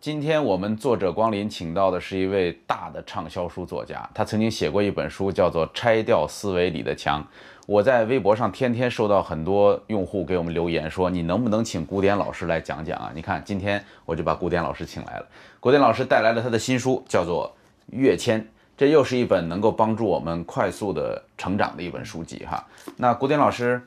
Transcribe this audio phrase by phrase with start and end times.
[0.00, 7.22] 今天我们作者光临请到的是一位大的畅销书作家，他曾经写过一本书，叫做《拆掉思维里的墙》。
[7.66, 13.12] 我在微博上天天收到很多用户给我们留言，说你能不能请古典老师来讲讲啊？
[13.14, 15.26] 你看，今天我就把古典老师请来了。
[15.60, 17.54] 古典老师带来了他的新书，叫做
[17.94, 18.40] 《跃迁》，
[18.78, 22.66] 这又是一本能够帮助我们快速的成长的一本书籍哈。
[22.96, 23.82] 那古典老师，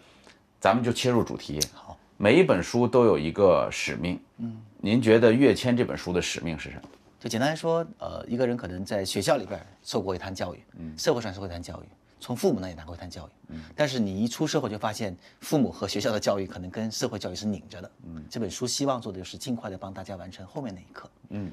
[0.59, 1.59] 咱们就切入主题。
[2.17, 4.19] 好，每一本书都有一个使命。
[4.37, 4.61] 嗯。
[4.85, 6.89] 您觉得《跃迁》这本书的使命是什么？
[7.17, 11.85] 就简单来说，呃，一个人可能在学校里边受过一摊教育，嗯，社会上受过一摊教育，
[12.19, 21.49] 从父母那里拿过一摊教育，嗯，但是你一出社会就发现，父母和学校的教育可能跟社会教育是拧着的，嗯，这本书希望做的就是尽快的帮大家完成后面那一课，嗯，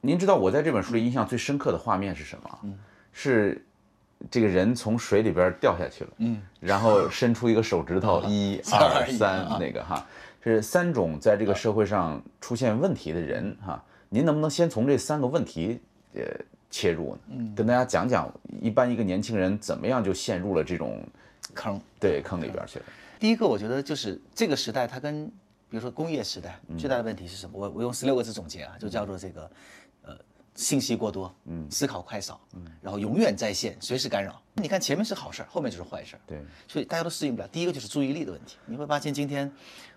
[0.00, 2.58] 您知道我在这本书里印象最深刻的画面是什么？
[2.62, 2.78] 嗯，
[3.12, 3.62] 是
[4.30, 10.06] 这个人从水里边掉下去了，嗯，然后伸出一个手指头，一 二三，那个哈。
[10.44, 15.80] 是三种在这个社会上出现问题的人哈，您能不能先从这三个问题
[16.14, 16.22] 呃
[16.68, 17.18] 切入呢？
[17.30, 18.28] 嗯，跟大家讲讲
[18.60, 21.00] 一般一个年轻人怎么样就陷入了这种
[21.54, 22.84] 坑，对坑里边去了。
[23.20, 25.26] 第一个，我觉得就是这个时代它跟
[25.70, 27.52] 比如说工业时代最大的问题是什么？
[27.56, 29.48] 我我用十六个字总结啊，就叫做这个呃
[30.54, 34.40] 信息过多，嗯，思考快少，嗯，然后永远在线，随时干扰。
[34.54, 37.48] 你看前面是好事儿，后面就是坏事儿，对，所以大家都适应不了。
[37.48, 39.50] 第一个就是注意力的问题，你会发现今天。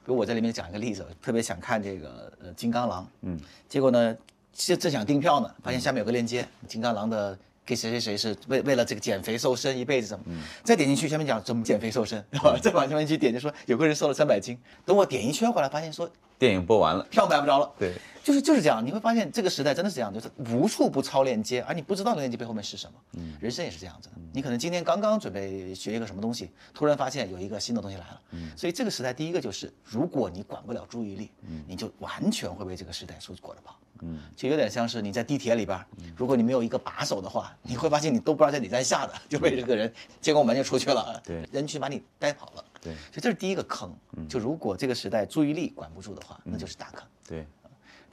[0.06, 4.16] 比如我在里面讲一个例子，特别想看这个呃金刚狼，嗯，结果呢，
[4.54, 10.26] 正正想订票呢，发现下面有个链接，金刚狼的给谁谁谁是为为了这个减肥瘦身一辈子怎么，
[10.64, 12.24] 再点进去下面讲怎么减肥瘦身？
[12.62, 17.92] 再往下面去点就说有个人瘦了三百斤，等我点一圈回来发现说电影播完了，票买不着了，对。
[18.26, 23.00] 就是就是这样，你会发现这个时代真的是这样，就是无处不超链接，而你不知道链接背后面是什么。
[23.12, 24.16] 嗯，人生也是这样子的。
[24.34, 28.22] 你可能今天刚刚准备学一个什么东西，突然发现有一个新的东西来了。
[28.32, 33.78] 嗯，所以这个时代第一个就是，如果你管不了注意力，嗯，你就完全会被这个时代所裹着跑。
[34.02, 35.80] 嗯，就有点像是你在地铁里边，
[36.18, 41.22] 如果你没有一个把手的话，你会发现你都不知道在哪站下的，就被这个人接过门就出去了。
[41.24, 42.66] 对，人群把你带跑了。
[42.82, 43.96] 对，所以这是第一个坑。
[44.28, 47.08] 就如果这个时代注意力管不住的话，那就是大坑。
[47.28, 47.46] 对。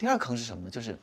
[0.02, 0.68] 第二坑是什么呢？
[0.68, 0.98] 就是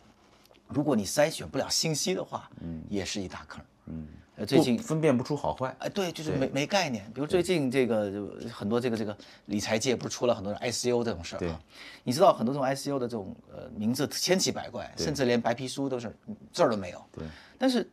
[0.67, 3.63] 如果你筛选不了信息的话，嗯，也是一大坑。
[3.85, 4.05] 嗯，
[4.35, 5.73] 呃，最近分辨不出好坏。
[5.79, 7.09] 哎，对，就是没没概念。
[7.15, 11.57] 比如最近这个很多这个这个理财界不是出了很多 ICO 这种事儿啊？
[12.03, 16.13] 你知道很多这种 ICO 的这种呃名字千奇百怪，甚至连白皮书都是
[16.51, 17.01] 字儿都没有。
[17.13, 17.23] 对，
[17.57, 17.89] 但是。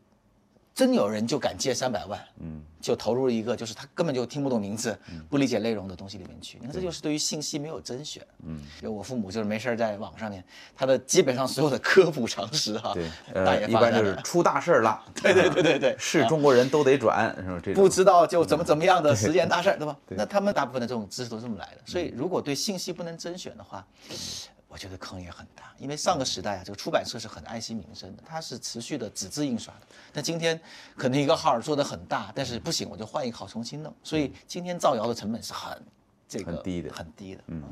[0.77, 4.95] 真有人就敢借三百万，嗯，就投入一个就是他根本就听不懂名字、
[5.31, 6.59] 不理解内容的东西里面去。
[6.61, 8.23] 你看，这就是对于信息没有甄选。
[8.45, 10.45] 嗯，就我父母就是没事在网上面，
[10.77, 15.03] 他的基本上所有的科普常识哈，对，呃，一般就是出大事了。
[15.23, 17.61] 对对对对对，是中国人都得转，是吧？
[17.65, 19.97] 这不知道就怎么怎么样的十件大事，对吧？
[20.09, 21.81] 那他们大部分的这种知识都这么来的。
[21.87, 23.83] 所以，如果对信息不能甄选的话，
[24.77, 29.87] 我觉得坑也很大，因为上个时代啊，这个出版社是很爱惜名声的，它是持续的纸质印刷的。
[30.13, 30.61] 但今天
[30.95, 33.91] 可能一个号做的很大，但是不行，我就换一个号重新弄。
[34.03, 35.83] 所以今天造谣的成本是很
[36.29, 37.43] 这个很低的，很低的。
[37.47, 37.63] 嗯。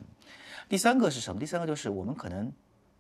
[0.67, 1.39] 第三个是什么？
[1.39, 2.51] 第三个就是我们可能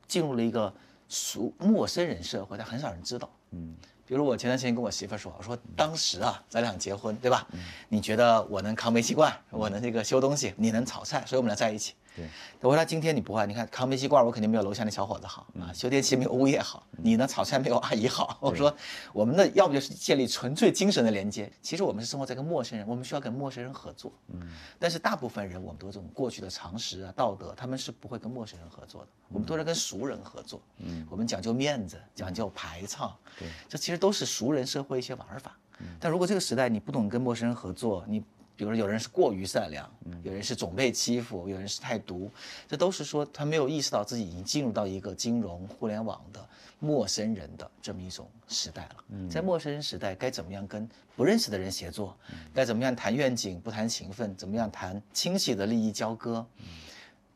[0.06, 0.70] 进入了一个
[1.08, 3.30] 熟陌生人社会，但很少人知道。
[3.52, 3.74] 嗯。
[4.06, 7.48] 比如我前段时间跟我媳妇说，我说当时啊，咱俩结婚对吧？
[7.88, 11.94] 你觉得我能扛煤气罐，我能这个修东西，你能炒菜，所以我们俩在一起。
[12.16, 12.24] 对，
[12.60, 18.38] 我说他今天你不会，你看扛煤气罐，我肯定没有楼下那小伙子好啊，修电器没有物业好，你呢炒菜没有阿姨好。
[18.40, 18.72] 我说
[19.12, 24.12] 我们的要不就是建立纯粹精神的连接，其实我们是生活在跟陌生人，我们需要跟陌生人合作。
[24.28, 24.40] 嗯，
[24.78, 30.62] 但是大部分人我们都这种过去的常识啊道德，他们是不会跟陌生人合作的，我们都是跟熟人合作。
[30.78, 33.12] 嗯，我们讲究面子，讲究排场。
[33.38, 35.56] 对，这其实都是熟人社会一些玩法。
[35.98, 38.22] 但如果这个时代你不懂跟陌生人合作，你。
[38.56, 39.90] 比如说，有人是过于善良，
[40.22, 42.30] 有人是总被欺负，有人是太毒，
[42.68, 46.46] 这都是说他没有意识到自己已经进入到一个金融互联网的
[46.78, 49.28] 陌生人的这么一种时代了。
[49.28, 52.16] 在陌生人时代，该怎么样跟不认识的人协作？
[52.52, 54.34] 该怎么样谈愿景不谈情分？
[54.36, 56.46] 怎么样谈清晰的利益交割？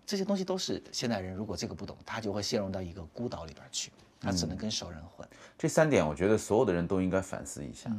[0.06, 3.90] 这些东西都是现代人如果这个不懂，他就会陷入到一个孤岛里边去，
[4.20, 5.28] 他只能跟熟人混。
[5.58, 7.90] 这三点，我觉得所有的人都应该反思一下，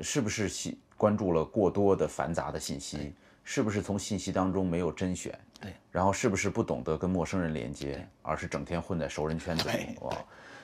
[0.00, 0.48] 是不是
[0.96, 3.12] 关注了过多的繁杂的信息，
[3.42, 5.38] 是不是从信息当中没有甄选？
[5.60, 9.96] 对，然后是不是不懂得跟陌生人连接，而是整天混在熟人圈子里？
[10.00, 10.16] 哇！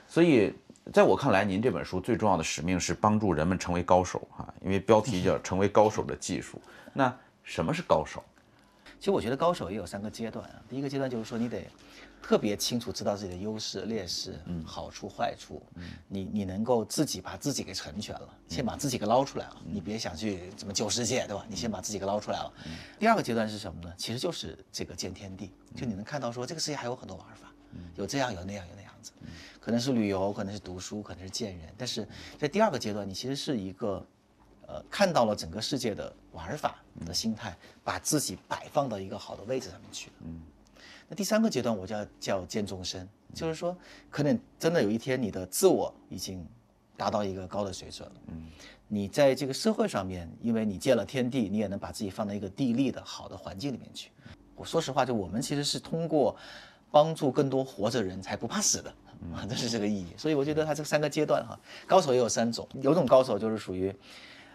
[0.07, 0.53] 所以，
[0.93, 6.61] 在我看来，您这本书最重要的使命是帮助人们成为高手哈，因为标题叫“成为高手的技术”。
[6.93, 8.23] 那什么是高手？
[8.99, 10.63] 其实我觉得高手也有三个阶段啊。
[10.69, 11.65] 第一个阶段就是说，你得。
[12.23, 15.63] 特别清楚知道自己的优势、劣势、好处、坏处，
[16.07, 21.45] 你你能够自己把自己给成全了，先把自己给捞出来了，你别想去怎么救世界，对吧？
[21.49, 22.53] 你先把自己给捞出来了。
[22.99, 23.93] 第二个阶段是什么呢？
[23.97, 27.53] 其实就是这个见天地，就你能看到说这个世界还有很多玩法，
[27.97, 28.91] 有这样有那样有那样。
[29.03, 29.13] 子，
[29.59, 31.73] 可能是旅游，可能是读书，可能是见人。
[31.79, 32.07] 但是
[32.39, 34.07] 在第二个阶段，你其实是一个，
[34.69, 40.11] 呃，看到了整个世界的玩法的心态，把自己摆放到一个好的位置上面去。
[40.23, 40.43] 嗯。
[41.11, 43.77] 那第三个阶段，我叫叫见众生，就是说，
[44.09, 46.47] 可能真的有一天你的自我已经
[46.97, 48.15] 达到一个高的水准了。
[48.29, 48.47] 嗯。
[48.87, 54.11] 你在这个社会上面，因为你见了天地，你也能把自己放在一个地利的好的环境里面去。
[54.55, 56.37] 我说实话，就我们其实是通过
[56.93, 58.91] 帮助更多活着人才不怕死的，
[59.33, 60.09] 啊， 这是这个意义。
[60.17, 63.95] 所以我觉得他这三个阶段哈，高手也有三种，有种高手就是属于，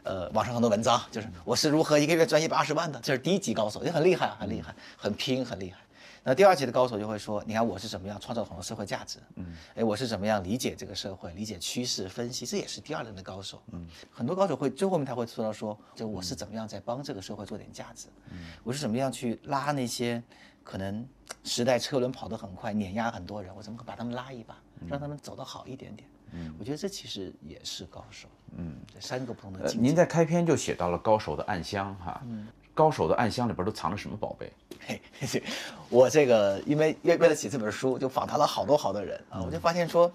[0.03, 5.79] 呃，网上很多文章，就是我是如何一个月赚一百二十万的，这是低级高手，也很厉害，很厉害，很拼，很厉害。
[6.27, 20.21] 那第二级的高手就会说，你看我是怎么样创造很多社会价值，嗯，哎，我是怎么样理解这个社会，理解趋势分析，这也是第二轮的高手，嗯，很多高手会最后面他会说到说，就我是怎么样在帮这个社会做点价值，嗯，我是怎么样去拉那些
[20.63, 21.07] 可能
[21.43, 24.57] 时代车轮跑得很快，碾压很多人，我怎么把他们拉一把，
[24.87, 28.27] 让他们走得好一点点，嗯，我觉得这其实也是高手，
[28.57, 29.87] 嗯，这三个不同的境界。
[29.87, 32.47] 您在开篇就写到了高手的暗箱哈，嗯。
[32.75, 34.51] 高手的暗箱里边都藏着什么宝贝？
[34.85, 35.01] 嘿，
[35.89, 40.11] 我这个因为为为了写这本书，就访谈了好多好多人啊，我就发现说。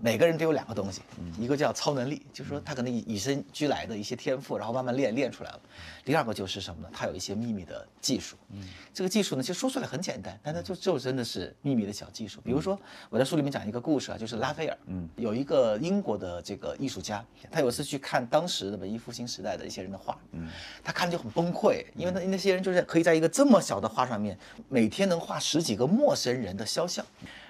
[0.00, 1.00] 每个人都有两个东西，
[1.38, 5.60] 一个叫超能力，就是说他可能以以身俱来的一些天赋，然后慢慢练练出来了。
[6.04, 6.88] 第二个就是什么呢？
[6.92, 8.36] 他有一些秘密的技术。
[8.50, 8.62] 嗯，
[8.92, 12.40] 这个技术呢，其实说出来很简单，但它就就真的是秘密的小技术。
[12.42, 20.50] 比如说我在书里面讲一个故事啊，就是拉斐尔，嗯，有一个英国的这个艺术家，他有一次去看当时的文艺复兴时代的一些人的画，嗯，
[20.82, 24.36] 他看着就很崩溃，因为那那些人就是可以在一个这么小的画上面，
[24.68, 27.04] 每天能画十几个陌生人的肖像。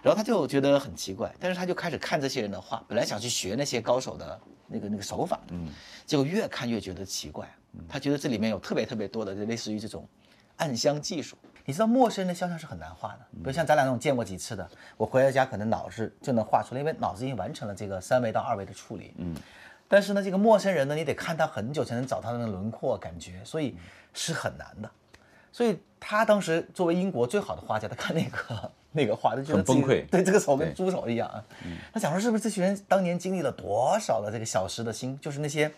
[0.05, 5.73] 然后他就觉得很奇怪，但是他就开始看这些人的画，本来想去学那些高手的那个那个手法，嗯，
[6.05, 7.49] 结果越看越觉得奇怪，
[7.89, 10.07] 他觉得这里面有特别特别多的，就类似于这种
[10.57, 11.39] 暗箱技术。
[11.65, 14.69] 你知道陌生人的肖像是很难画的，比如像咱俩那种见过几次的，
[14.99, 19.35] 我回到家可能脑子就能画出来，因为脑子已经完成了这个三维到二维的处理，嗯，
[19.89, 23.75] 但是呢，这个陌生人呢，你得看他很久才能找他的轮廓感觉，所以
[24.13, 24.91] 是很难的。
[25.51, 28.71] 所以他当时作为英国最好的画家，他看那个。
[28.95, 31.45] 那个画的就很崩溃，对这个手跟猪手一样啊。
[31.93, 35.71] 他想说，是不是这群人当年经历了多少的这个小时的心，就是那些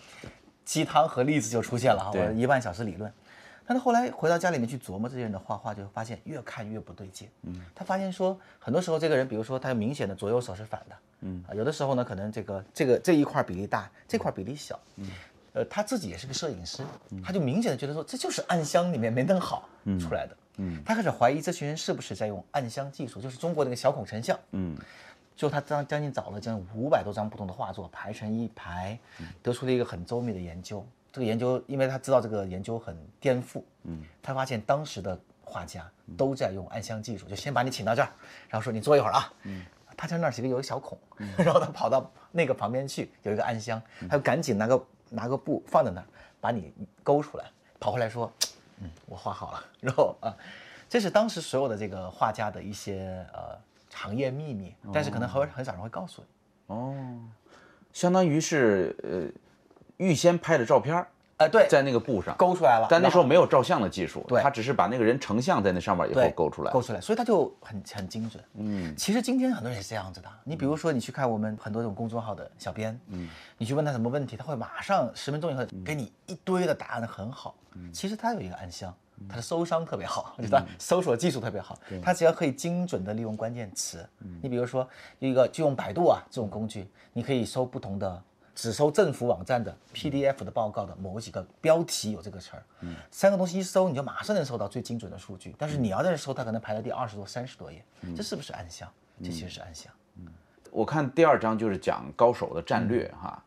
[0.65, 3.11] 鸡汤和例子就出现了啊，我一万小时理论。
[3.69, 7.29] 但他后来回到家里面去琢磨这些人的画画，就发现越看越不对劲。
[7.43, 11.43] 嗯，他发现说，很多时候这个人，比如说他明显的左右手是反的，嗯。
[11.49, 15.11] 啊，有的时候呢，可能这个这个这一块比例大，这块比例小，嗯，
[15.55, 16.85] 呃，他自己也是个摄影师，
[17.25, 20.33] 他就明显的觉得说，这就是暗箱里面没弄好出来的。
[20.33, 20.46] 嗯，
[20.85, 24.39] 他开始怀疑这群人是不是在用暗箱技术，就是中国那个小孔成像。
[24.53, 24.77] 嗯，
[25.37, 28.99] 就他将将近找了将近五百多张不同的画作排成一排，
[29.43, 30.87] 得出了一个很周密的研究。
[31.13, 33.63] 这个研究，因为他知道这个研究很颠覆。
[33.85, 38.09] 嗯，他发现当时的画家都在用暗箱技术，就先把你请到这儿，
[38.49, 39.33] 然后说你坐一会儿啊。
[39.45, 39.65] 嗯，
[39.97, 40.99] 他在那儿其实有个小孔，
[41.39, 46.07] 然后他跑到那个旁边去，有一个暗箱，他就赶紧拿个拿个布放在那儿，
[46.41, 46.73] 把你
[47.03, 47.45] 勾出来，
[47.81, 48.31] 跑回来说。
[48.81, 50.35] 嗯，我画好了， 然后啊，
[50.89, 53.59] 这是当时所有的这个画家的一些呃
[53.93, 56.75] 行业秘密，但是可能很很少人会告诉你。
[56.75, 56.95] 哦，
[57.93, 59.41] 相当于是呃
[59.97, 61.09] 预先拍的照片儿。
[61.39, 68.43] 哎，对，在那个布上勾出来了，但那时候没有照相的技术，对，他只是把那个人成像在那上面以后勾出来，勾出来，所以他就很很精准。
[68.55, 73.29] 嗯，其实今天很多人也是这样子的，你比如说你去看我们很多这种公众号的小编，嗯，
[73.59, 77.55] 你去问他什么问题，他会马上十分钟以后给你一堆的答案，很好。
[77.75, 78.95] 嗯，其实他有一个暗箱，
[79.29, 80.65] 他的搜商特别好，对吧？
[80.79, 84.09] 搜索技术特别好，他只要可以精准的利用关键词，
[84.41, 84.89] 你比如说
[85.19, 88.23] 一个就用百度啊这种工具，你可以搜不同的。
[88.57, 95.55] 只搜政府网站的 PDF 的报告的某几个标题有这个词儿，嗯，三个东西一搜，你就马上能搜到最精准的数据。
[95.59, 97.85] 但是你要在这搜，它可能排到第二十多、三十多页，
[98.17, 98.91] 这是不是暗箱？
[99.23, 99.93] 这其实是暗箱。
[100.17, 100.27] 嗯，
[100.71, 103.41] 我看第二章就是讲高手的战略哈，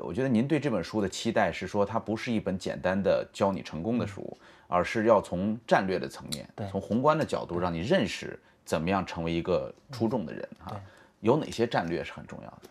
[0.00, 10.74] 我觉得您对这本书的期待是说，它不是一本简单的教你成功的书，而是要从战略的层面，从宏观的角度让你认识怎么样成为一个出众的人哈。
[11.20, 12.62] 有哪些战略是很重要的？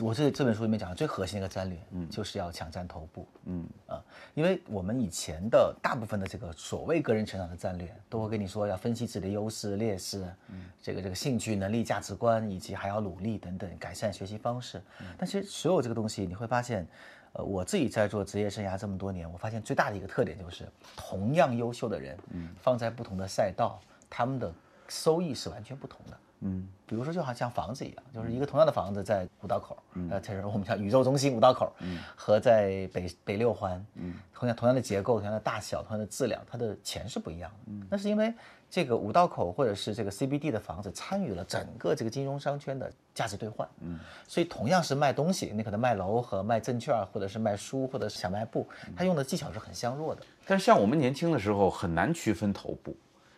[0.00, 4.02] 我这这本书里面讲的最核心的一个战略，嗯，就是要抢占头部，嗯啊，
[4.34, 14.82] 因为我们以前的大部分的这个所谓个人成长的战略，都会跟你说要分析自己的优势劣势，嗯，这个这个兴趣能力价值观，以及还要努力等等改善学习方式。
[15.16, 16.86] 但其实所有这个东西，你会发现，
[17.32, 24.52] 呃，我自己在做职业生涯这么多年，我发现最大的一个特点就是，同样优秀的人，嗯，放在不同的赛道，他们的
[24.88, 26.18] 收益是完全不同的。
[26.40, 30.10] 嗯，比如说就好像房子一样，就是一个同样的房子在五道口，嗯。
[30.10, 31.98] 呃，这是我们叫宇宙中心五道口，嗯。
[32.14, 37.56] 和在北北六环，嗯，同样同样的结构、同样的大小、同样的质量，它的钱是不一样的。
[37.66, 37.86] 嗯。
[37.90, 38.32] 那是因为
[38.68, 50.22] 这个五道口或者是这个 CBD 的房子参与了整个这个金融商圈的价值兑换，嗯，所以同样是卖东西，你可能卖楼和卖证券，或者是卖书，或者是小卖部，它用的技巧是很相若的。
[50.46, 52.94] 但是像我们年轻的时候很难区分头部。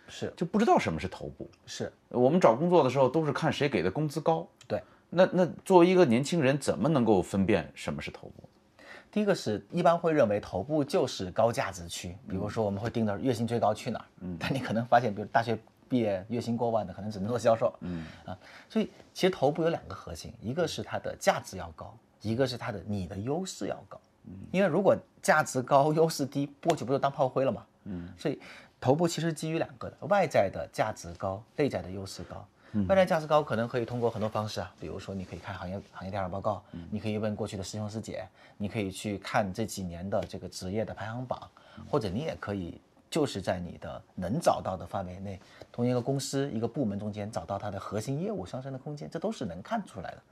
[0.09, 1.49] 是就不知道什么是头部。
[1.67, 4.47] 是我们找工作的时候都是看谁给的工资高。
[4.67, 8.49] 对，那那作为一个年轻人，怎么能够分辨什么是头部？
[9.11, 14.05] 第一个是一般会认为头部就是高价值区，比如说我们会定的月薪最高去哪儿。
[14.21, 17.75] 嗯，但你可能发现，比如大学毕业月薪过万的，可能只能做销售。
[17.81, 18.37] 嗯啊，
[18.69, 23.99] 所以其实头部有两个核心，一个是它的价值要高，一个是它的你的优势要高。
[24.27, 27.67] 嗯，因为如果价值高优势低，过去不就当炮灰了吗？
[27.85, 28.39] 嗯，所以。
[28.81, 32.47] 头部其实基于两个的，外在的价值高，内在的优势高。
[32.87, 41.51] 外在价值高可能可以通过很多方式啊，比如说你可以看行业行业调查报告，你可以问过去的师兄师姐，你可以去看这几年的这个职业的排行榜，
[41.91, 42.79] 或者你也可以
[43.11, 45.41] 就是在你的能找到的范围内，
[45.73, 50.23] 同一个公司一个部门中间找到它的核心业务上升的空间，这都是能看出来的。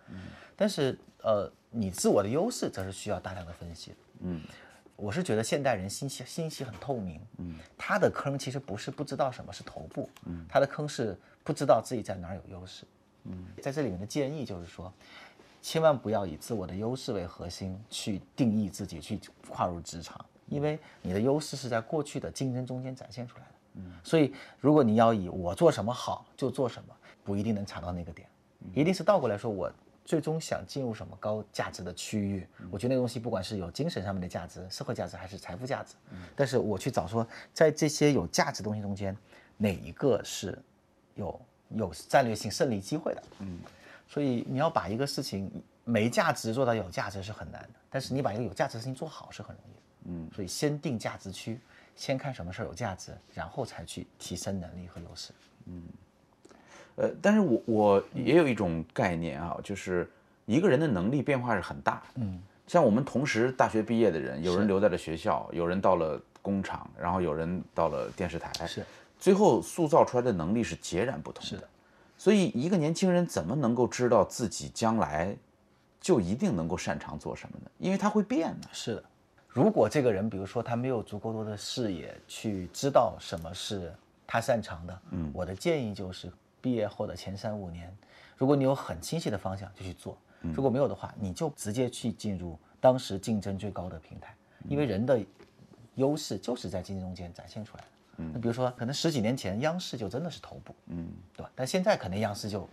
[0.55, 3.95] 但是呃，你自我的优势则是需要大量的分析。
[4.21, 4.43] 嗯。
[4.97, 12.85] 我是觉得现代人信息信息很透明，嗯，他的坑其实不是不知道什么是头部，嗯，他的坑是不知道自己在哪儿有优势，
[13.25, 14.91] 嗯，在这里面的建议就是说，
[15.61, 28.27] 千万不要以自我的优势为核心去定义自己去跨入职场，因为你的优势是在过去的竞争中间展现出来的，嗯，所以如果你要以我做什么好就做什么，不一定能查到那个点，
[28.73, 29.71] 一定是倒过来说我。
[30.07, 32.47] 最终想进入什么高价值的区域？
[32.71, 35.97] 我觉得那个东西不管是有精神上面的价值、社会价值还是财富价值，
[36.37, 39.15] 但是我去找说，在这些有价值东西中间，
[39.57, 40.57] 哪一个是
[41.17, 43.23] 有有战略性胜利机会的？
[43.41, 43.59] 嗯，
[44.07, 45.51] 所以你要把一个事情
[45.83, 49.83] 没价值做到有价值是很难的，但是你把一个有价值的事情做好是很容易的。
[50.05, 51.61] 嗯，所以先定价值区，
[51.97, 55.33] 先看什么事儿有价值，然后才去提升能力和优势。
[55.65, 55.83] 嗯。
[56.97, 60.11] 呃，但是我我也有一种概念啊，就是
[60.47, 62.03] 一个人的能力变化是很大。
[62.15, 68.85] 嗯，像我们同时大学毕业的人，有人留在了学校，有人到了工厂，然后有人到了电视台，是，
[69.21, 71.49] 最后塑造出来的能力是截然不同的。
[71.51, 71.69] 是的，
[72.17, 75.37] 所以一个年轻人怎么能够知道自己将来
[76.01, 77.71] 就一定能够擅长做什么呢？
[77.79, 78.69] 因为他会变呢。
[78.73, 79.05] 是的，
[79.49, 83.93] 如果这个人，比如说他没有足够多的视野去知道什么是
[84.27, 86.33] 他擅长的，嗯，我的建议就是。
[86.67, 87.97] 毕业后的前三五年，
[88.37, 90.17] 如果你有很清晰的方向，就去做；
[90.53, 94.35] 如果没有的话，你就直接去进入当时竞争最高的平台，
[94.69, 95.21] 因为人的
[95.95, 98.25] 优势就是在竞争中间展现出来的。
[98.33, 101.53] 那比如说，可能十几年前央视就真的是头部，嗯，对吧？
[101.55, 102.69] 但现在可能央视就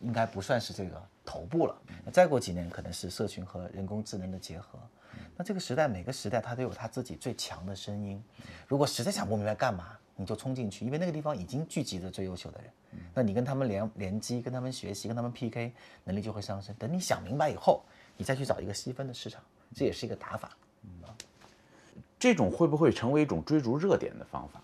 [0.00, 1.74] 应该不算是这个头部了。
[2.04, 4.78] 那再过几年，可能是社群和人工智能的结合。
[5.34, 8.22] 那这个时代，每个时代它都有它自己最强的声音。
[8.68, 9.96] 如果实在想不明白干嘛？
[10.16, 12.70] 你就冲进去，因为那个地方已经聚集着最优秀的人，
[13.14, 15.72] 那你跟他们联联机，跟他们学习，跟他们 PK，
[16.04, 16.74] 能力就会上升。
[16.78, 17.82] 等你想明白以后，
[18.16, 19.40] 你再去找一个细分的市场，
[19.74, 20.50] 这也是一个打法。
[20.82, 20.90] 嗯，
[22.18, 24.62] 这种会不会成为一种追逐热点的方法？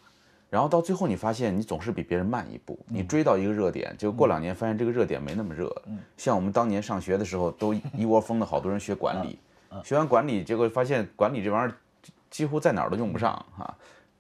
[0.49, 5.65] 然后到最后你发现你总是比别人慢一步，你追到一个热点，就过两年发现这个热点没那么热。
[5.67, 5.83] 了，
[6.17, 9.39] 像我们当年上学的时候，都一窝蜂的好多人学管理，
[9.83, 11.77] 学完管理，结果发现管理这玩意儿
[12.31, 13.77] 几乎在哪儿都用不上哈。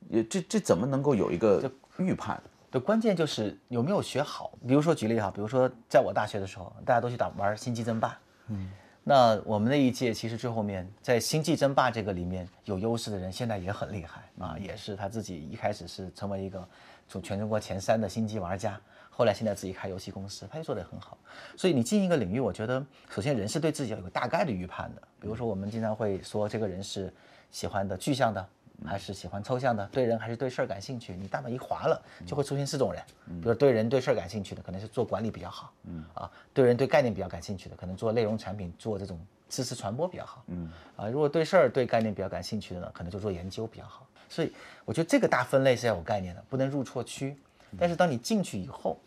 [0.09, 2.43] 也这这怎么能够有一个预判？
[2.71, 4.53] 的关键就是有没有学好。
[4.67, 8.71] 比如说举例哈，比如说在我大学的时候，大家都去打玩星际争霸，嗯，
[9.05, 16.69] 那我们那一届其实最后面在星际争霸这个里面有优势的人，现在也很厉害啊，也是他自己一开始是成为一个
[17.09, 21.17] 从全中国前三的星际玩家，后来现在自己开游戏公司，他也做得很好。
[21.57, 25.03] 所以你进一个领域，我觉得首先人是对自己要有个大概的预判的。
[25.21, 27.15] 比如说我们经常会说这个人是
[27.53, 28.47] 喜欢的具象的。
[28.85, 31.15] 还是喜欢抽象的，对人还是对事儿感兴趣？
[31.15, 33.03] 你大脑一划了，就会出现四种人，
[33.41, 39.19] 比如对人对事儿感兴趣的，可能是做管理比较好，嗯啊，对人对概念比较感兴趣的，可能做内容产品做这种
[39.49, 44.07] 知识传播比较好，嗯啊，如果对事儿对概念比较感兴趣的呢，可能就做研究比较好。
[44.29, 44.53] 所以
[44.85, 47.37] 我觉得这个大分类是要有概念的，不能入错区。
[47.79, 48.99] 但是当你进去以后，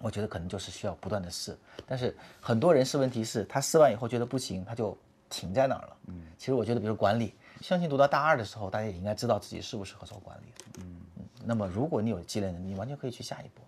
[0.00, 1.56] 我觉得可能就是需要不断的试。
[1.86, 4.96] 但是很多人试问题是他试完以后觉得不行，他就
[5.28, 5.96] 停在那儿了。
[6.08, 7.34] 嗯，其实我觉得，比如管理。
[7.60, 10.52] 相信读到大二的时候，大家也应该知道自己适不适合做管理。
[10.78, 11.24] 嗯嗯。
[11.44, 13.62] 那么，如果你有积累能力，完全可以去下一步。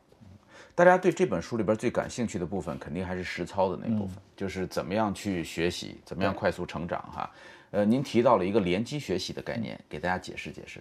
[0.75, 7.31] 大家对这本书里边最感兴趣的部分，肯定还是实操的那部分，就是怎么样去学习，怎么样快速成长哈。
[7.73, 10.81] 呃，您提到了一个联机学习的概念，给大家解释解释。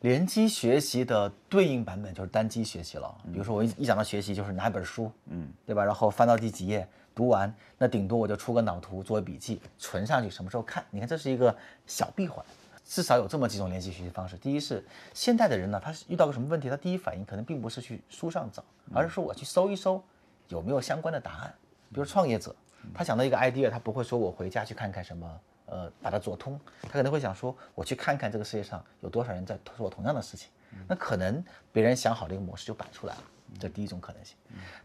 [0.00, 3.14] 联机学习的对应版本就是单机学习了。
[3.32, 5.84] 比如说我一一讲到学习，就是拿一本书，嗯，对吧？
[5.84, 6.86] 然后翻到第几页，
[7.20, 10.82] 读完，那顶多我就出个脑图，做笔记，存上去，什么时候看？
[10.90, 11.54] 你看这是一个
[11.86, 12.42] 小闭环。
[12.86, 14.38] 至少有这么几种联系学习方式。
[14.38, 16.70] 第一是现代的人呢，他遇到个什么问题？
[16.70, 20.02] 他第一反应可能并不是去书上找，而是说我去搜一搜
[20.48, 21.54] 有没有相关的答案。
[21.92, 22.56] 比如创业者，
[22.94, 25.40] 他想到一个 idea，他不会说我回家去看看什么。
[25.66, 30.48] 呃，把它做通，他可能会想说，我去看看这个世界上有多少人在做同样的事情，
[30.88, 33.22] 那可能别人想好的一个模式就摆出来了，
[33.58, 34.36] 这第一种可能性。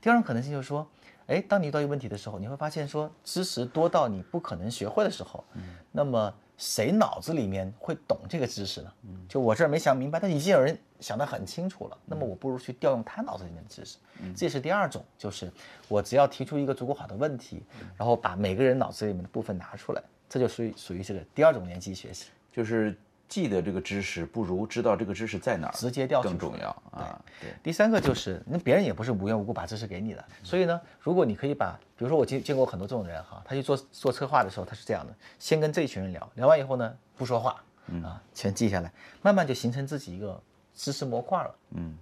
[0.02, 0.88] 第二种可能性就是说，
[1.28, 5.44] 哎，当你遇到一个问题的时候，你会发现说，知识多到你不可能学会的时候，
[5.92, 8.94] 那么谁脑子里面会懂这个知识呢？
[9.28, 13.98] 就我这儿没想明白，但已经有人想得很清楚了，那么我不如去调用他脑子里面的知识。
[14.36, 15.52] 这是第二种，就是
[15.88, 17.64] 我只要提出一个足够好的问题，
[17.98, 20.02] 然后把每个人脑子里面的部分拿出来。
[20.28, 27.20] 这就属于属于这个第二种联机学习，就是记得这个知识不如知道这个知识在哪儿，直接调更重要啊。
[27.42, 37.64] 对，第三个就是那别人也不是无缘无故把知识给你的，所以呢，如果你可以把，比如说我见见过很多这种人哈，他去做做策划的时候，他是这样的，先跟这一群人聊聊完以后呢，不说话，
[38.04, 38.92] 啊，全记下来，
[39.22, 40.42] 慢慢就形成自己一个
[40.76, 41.56] 知识模块了。
[41.72, 41.98] 嗯，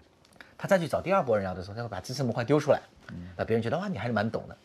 [0.58, 2.82] 他再去找第二波人聊的时候，他会把知识模块丢出来，
[3.38, 4.58] 那别人觉得哇，你还是蛮懂的。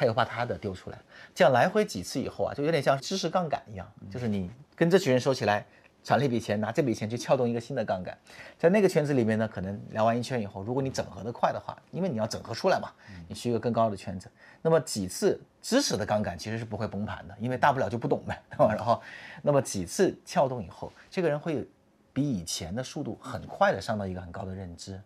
[0.00, 0.98] 他又把他的丢出来，
[1.34, 5.66] 这样来回几次以后啊，就有点像知识杠杆一样，就是你跟这群人说起来，
[6.08, 8.16] 攒了一笔钱，拿这笔钱去撬动一个新的杠杆，
[8.56, 12.90] 在那个圈子里面呢，可能聊完一圈以后，如果你整合的快的话，因为你要整合出来嘛，
[13.28, 14.26] 你去一个更高的圈子，
[14.62, 18.72] 那么几次知识的杠杆其实是不会崩盘的，因为大不了就不懂呗，对吧？
[18.74, 19.02] 然后，
[19.42, 21.68] 那么几次撬动以后，这个人会
[22.14, 24.98] 比以前的速度很快的上到一个很高的认知，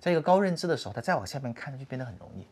[0.00, 2.46] 在一个高认知的时候，他再往下面看就变得很容易。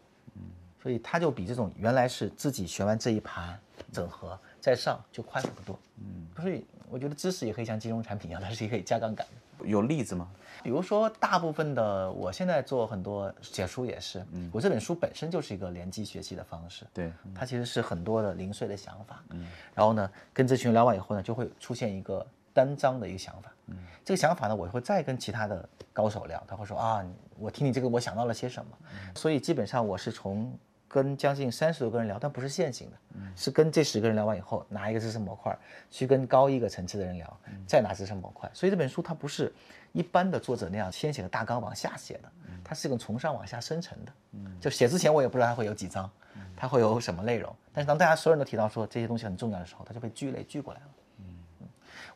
[0.82, 3.58] 所以他就比这种原来是自己学完这一盘
[3.90, 5.78] 整合再上就快很多。
[5.96, 6.62] 嗯，所以
[6.94, 9.66] 我觉得知识也可以像金融产品一样，它是可以加杠杆的。
[9.66, 10.28] 有例子吗？
[10.62, 16.86] 比如说，大部分的我现在做很多写书也是，嗯，我这本书本身就是一个联机学习的方式。
[16.94, 19.24] 对，它其实是很多的零碎的想法。
[19.30, 23.52] 嗯，然后呢，跟这群人聊完以后呢，就会出现一个单张的一个想法。
[23.66, 27.04] 嗯，这个想法呢，我会再跟其他的高手聊，他会说啊，
[27.40, 28.70] 我听你这个，我想到了些什么。
[29.16, 30.56] 所以基本上我是从
[30.94, 32.96] 跟将近三十多个人聊，但不是线性的，
[33.34, 35.58] 是跟这十个人聊完以后，拿一个知识模块
[35.90, 38.48] 去跟高一个层次的人聊，再拿知识模块。
[38.54, 39.52] 所以这本书它不是
[39.90, 42.30] 一般的作者那样先写个大纲往下写的，
[42.62, 44.12] 它是一个从上往下生成的。
[44.60, 46.08] 就写之前我也不知道它会有几章，
[46.56, 47.52] 它会有什么内容。
[47.72, 50.86] 但是当大家所有人都提到说这些东西很重要的时候，它就被聚类聚过来了。
[51.18, 51.66] 嗯，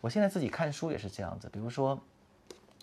[0.00, 2.00] 我现在自己看书也是这样子，比如说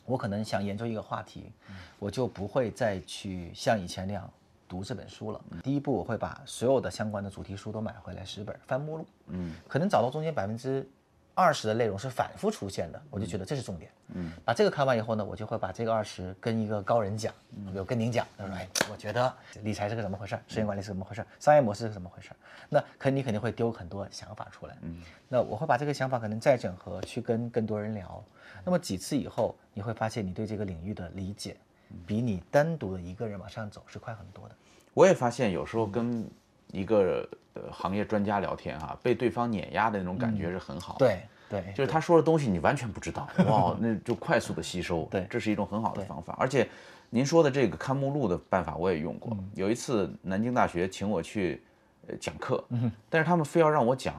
[0.05, 1.53] 我可能想研究一个话题，
[1.99, 4.29] 我就不会再去像以前那样。
[4.67, 10.87] 读这本书了，第一步我会把所有的相关的主题书都买回来十本，翻目录，嗯，可能找到中间百分之
[11.33, 17.33] 二十的内容是反复出现的，我就觉得这是重点，嗯，把这个看完以后呢，我就会把这个二十跟一个高人讲，
[17.71, 22.31] 比如跟您讲，他说，哎，我觉得理财是个怎么回事，时间管理是怎么回事，商业模式是怎么回事，
[22.67, 28.23] 那可你肯定会丢很多想法出来，嗯，那我会把这个想法可能再整合去跟更多人聊，
[28.63, 31.55] 那么几次以后，你会发现你对这个领域的理解。
[32.05, 34.55] 比你单独的一个人往上走是快很多的。
[34.93, 36.27] 我也发现有时候跟
[36.71, 40.95] 一个呃行业专家聊天哈，被对方碾压的那种感觉是很好。
[40.97, 45.05] 对对，就是他说的东西你完全不知道，哇， 那就快速的吸收。
[45.11, 46.35] 对，这是一种很好的方法。
[46.39, 46.67] 而且
[47.09, 49.37] 您说的这个看目录的办法我也用过。
[49.53, 51.61] 有一次南京大学请我去
[52.07, 52.63] 呃讲课，
[53.09, 54.15] 但是他们非要让我讲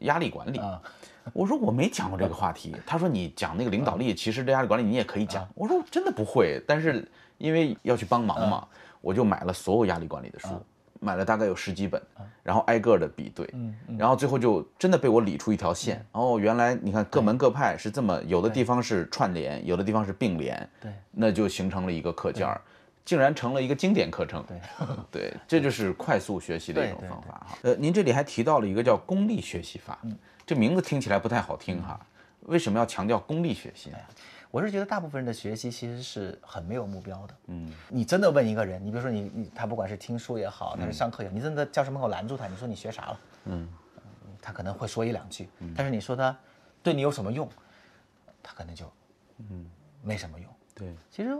[0.00, 0.60] 压力管理。
[1.32, 5.48] 我说我没讲过这个话题，他说你讲那个领导力，其实这压力管理你也可以讲。
[5.54, 7.06] 我说我真的不会，但是
[7.38, 8.66] 因为要去帮忙嘛，
[9.00, 10.48] 我就买了所有压力管理的书，
[11.00, 12.00] 买了大概有十几本，
[12.42, 13.48] 然后挨个的比对，
[13.98, 16.04] 然后最后就真的被我理出一条线。
[16.12, 22.60] 哦，原来你看各门各派是这么，有的地方是串联，有的地方是并联，对，那就形成了一个课件儿，
[23.04, 24.44] 竟然成了一个经典课程。
[24.46, 24.60] 对，
[25.10, 27.58] 对，这就是快速学习的一种方法哈。
[27.62, 29.98] 呃，您这里还提到了一个叫功利学习法。
[30.46, 31.98] 这名字听起来不太好听哈，
[32.42, 33.98] 为什么要强调功利学习呢？
[34.50, 37.34] 我是觉得大部分人的学习其实是很没有目标的。
[37.46, 43.20] 嗯，你真的问一个人，你比如说你你他不管是听书也好，他是上课也好，你真的教室门口拦住他，你说你学啥了？
[43.46, 43.68] 嗯，
[44.40, 46.36] 他可能会说一两句，但是你说他
[46.82, 47.48] 对你有什么用，
[48.42, 48.88] 他可能就
[49.38, 49.66] 嗯
[50.02, 50.48] 没什么用。
[50.74, 51.36] 对，其实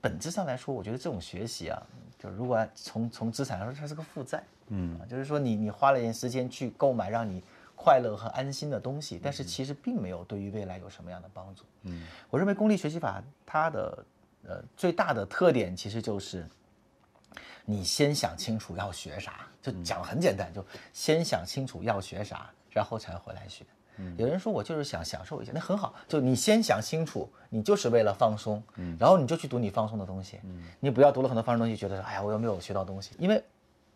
[0.00, 1.80] 本质上来说，我觉得这种学习啊，
[2.18, 4.42] 就如果从从资产来说，它是个负债。
[4.68, 7.44] 嗯，就是说你你花了点时间去购买让你。
[7.82, 11.64] 快乐和安心的东西，但是其实并没有对于未来有什么样的帮助。
[11.82, 14.04] 嗯，我认为功利学习法它的
[14.46, 16.46] 呃最大的特点其实就是，
[17.64, 23.64] 你先想清楚要学啥，就讲很简单，就先想清楚要学啥，然后才回来学。
[23.96, 24.14] 嗯。
[24.16, 28.96] 有人说我就是想享受一下，那很好，就你先想清楚，你就是为了放松，嗯。
[28.98, 30.62] 然后你就去读你放松的东西，嗯。
[30.80, 33.42] 你不要读了很多放松东西，觉得说哎呀我又没有学到东西，因为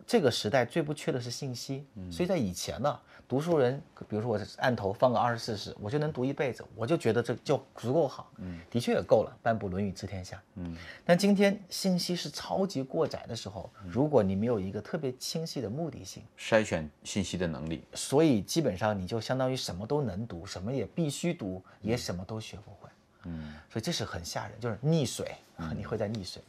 [0.06, 2.12] 这个时代最不缺的是信息，嗯。
[2.12, 22.88] 所以在以前呢，读书人，比如说我案头放个二十四史，我就能读一辈子，我就觉得这就足够好，嗯，的确也够了，半部《论语》治天下，嗯，但今天信息是超级过载的时候，如果你没有一个特别清晰的目的性，筛选信息的能力，所以基本上你就相当于什么都能读，什么也必须读，也什么都学不会，
[23.24, 25.34] 嗯，所以这是很吓人，就是溺水，
[25.74, 26.40] 你会在溺水。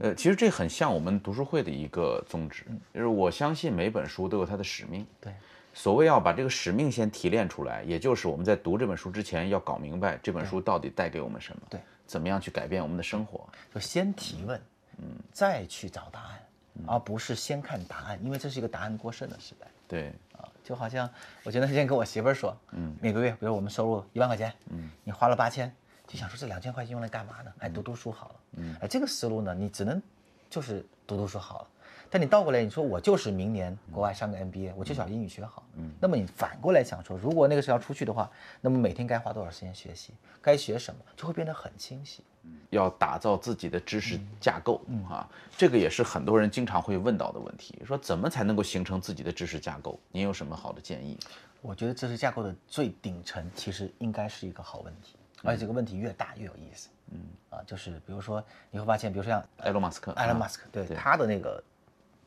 [0.00, 5.04] 呃，其实这很像我们读书会的一个宗旨，就是我相信每本书都有它的使命。
[5.20, 5.32] 对，
[5.78, 14.60] 所谓要把这个使命先提炼出来，也就是我们在读这本书之前要搞明白这本书到底带给我们什么，对，怎么样去改变我们的生活，就先提问，
[14.96, 16.40] 嗯，再去找答案，
[16.84, 19.68] 而不是先看答案，因为这是一个答案过剩的时代。
[19.86, 21.08] 对，啊，就好像
[21.44, 25.72] 我前段时间跟我媳妇儿说，嗯，每个月比如我们收入一万块钱，嗯，你花了八千。
[26.08, 27.52] 就想说这两千块钱用来干嘛呢？
[27.60, 28.34] 哎，读读书好了。
[28.56, 30.02] 嗯，哎，这个思路呢，你只能
[30.50, 31.68] 就是读读书好了。
[32.10, 35.62] 但你倒过来，你说我就是明年国外上个 MBA，我就想英语学好。
[35.74, 42.24] 嗯，那么你反过来想说，如果那个时候要出去的话，那么每天该花多少时间学习，该学什么，就会变得很清晰。
[42.44, 49.98] 嗯，要打造自己的知识架构啊，这个也是很多人经常会问到的问题，说怎么才能够形成自己的知识架构？
[50.10, 51.18] 您有什么好的建议？
[51.60, 55.16] 我觉得知识架构的最顶层其实应该是一个好问题。
[55.44, 61.62] 而且这个问题越大越有意思，嗯啊，就是比如说你会发现，比如说像埃隆·马斯克，埃隆·马斯克，对他的那个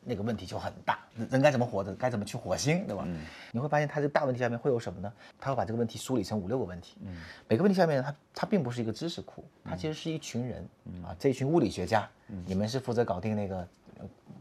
[0.04, 3.08] 那个问题就很大，人该怎么活着，该怎么去火星，对吧？
[3.52, 5.12] 你会发现他这个大问题下面会有什么呢？
[5.40, 10.68] 他会把这个问题梳理成五六个问题，嗯，每个问题下面他他并不是一个知识库，它其实是一群人，
[11.04, 12.10] 啊，这一群物理学家，
[12.46, 13.68] 你们是负责搞定那个，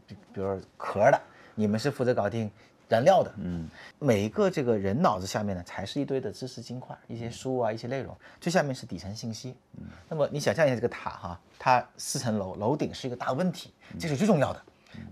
[0.07, 1.21] 比比如壳的，
[1.55, 2.49] 你们是负责搞定。
[2.89, 3.69] 燃料的，嗯，
[3.99, 9.55] 每一个这个人脑子下面呢，才是一堆的知识金块，一些书啊，一些内容，最下面是底层信息。
[9.77, 14.61] 嗯，那么你想象一下这个塔哈，它四层楼，楼顶是一个大问题，这是最重要的，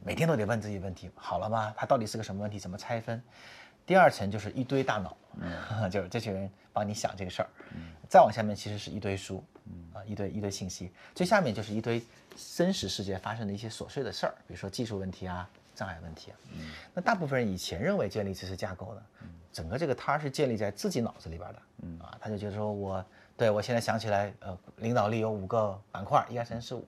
[0.04, 1.74] 每天都得问自己问题，好了吗？
[1.78, 2.60] 它到底是个什么问题？
[2.60, 3.22] 怎么拆分？
[3.86, 7.50] 第二层就是一堆大脑，嗯， 就是这群人帮你想这个事儿。
[7.74, 9.44] 嗯，再往下面其实是一堆书，
[9.94, 12.04] 啊，一堆一堆信息，最下面就是一堆
[12.56, 15.50] 真实世界发生的一些琐碎的事儿，比如说技术问题啊。
[15.76, 19.02] 障碍问题啊，嗯，那大部分人以前认为建立知识架构呢，
[19.54, 23.06] 整个这个它是建立在自己脑子里边的，嗯啊，他就觉得说我
[23.38, 26.86] 对我现在想起来，呃，领导力有五个板块，一二三四五，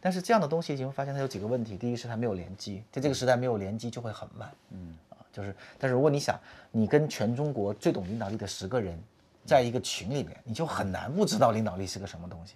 [0.00, 6.38] 但是这样的东西你会发现它有几个问题，第一是它没有联机，在这个时代没有联机就会很慢，嗯啊，就是，但是如果你想
[6.70, 8.98] 你跟全中国最懂领导力的十个人
[9.44, 12.54] 在一个群里面，你就很难不知道领导力是个什么东西。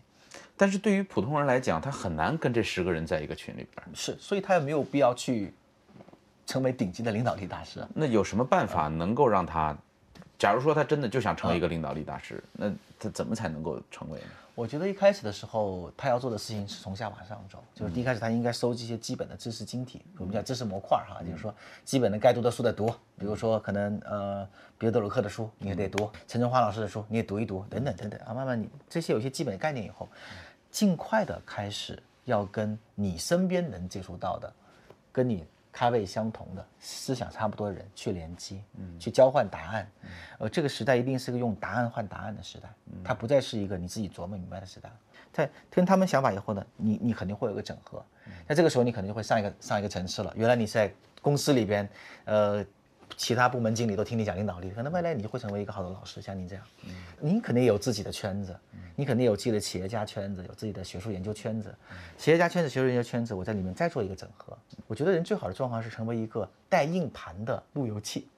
[0.56, 5.52] 但是对于普通人来讲，他很难跟这十个人在一个群里边，是，所以他也没有必要去。
[6.48, 9.76] 成为顶级的领导力大师，那有什么办法能够让他？
[10.38, 14.26] 假如说他真的就想成为一个领导力大师，那他怎么才能够成为呢？
[14.58, 24.44] 我觉得一开始的时候，他要做的事情是从下往上走，就是第一开始他应该收集一些基本的知识晶体，我们叫知识模块哈，就是说基本的该读的书得读，比如说可能呃
[24.76, 30.08] 彼得·德鲁克的书你也得读，陈春华老师的书你也读一读，等等等等啊，慢慢你这些有些基本概念以后，
[30.72, 34.52] 尽快的开始要跟你身边能接触到的，
[35.12, 35.46] 跟你。
[35.78, 39.88] 咖位相同的思想差不多的人去联机，嗯，去交换答案，
[40.40, 42.68] 呃，这个时代一定是个用答案换答案的时代，
[43.04, 44.90] 它不再是一个你自己琢磨明白的时代。
[45.32, 48.04] 在听他们想法以后呢，你你肯定会有个整合，
[48.48, 50.32] 那这个时候你可能就会上一个上一个层次了。
[50.34, 51.88] 原来你是在公司里边，
[52.24, 52.66] 呃。
[53.18, 56.64] 其他部门经理都听你讲领导力，可能未来你就会成为一个好的老师，像您这样。
[56.86, 58.56] 嗯，您肯定有自己的圈子，
[58.94, 61.74] 你肯定有自己的企业家圈子，有自己的学术研究圈子。
[62.16, 64.56] 企业家圈子、学术研究圈子，我在里面再做一个整合。
[64.86, 68.28] 我觉得人最好的状况是成为一个带硬盘的路由器。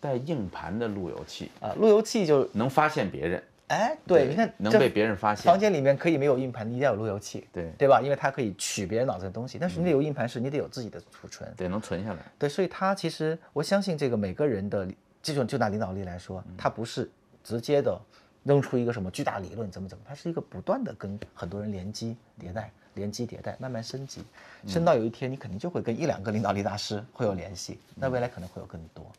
[0.00, 3.40] 带硬盘的路由器啊，路由器就能发现别人。
[3.72, 5.44] 哎，对，你看能被别人发现。
[5.50, 8.02] 房间里面可以没有硬盘，你得有路由器，对对吧？
[8.02, 9.56] 因为它可以取别人脑子的东西。
[9.58, 12.18] 但是你得有硬盘，是你得有自己的储存，对，能存下来。
[12.38, 14.86] 对，所以它其实我相信这个每个人的
[15.22, 17.10] 这种就拿领导力来说，它不是
[17.42, 17.98] 直接的
[18.42, 24.20] 扔出一个什么巨大理论怎么怎么，它是一个不断的跟很多人联机迭代、联机迭代，慢慢升级，
[24.66, 29.10] 升到有一天你肯定就会跟一两个领导力大师会有联系，那未来可能会有更多。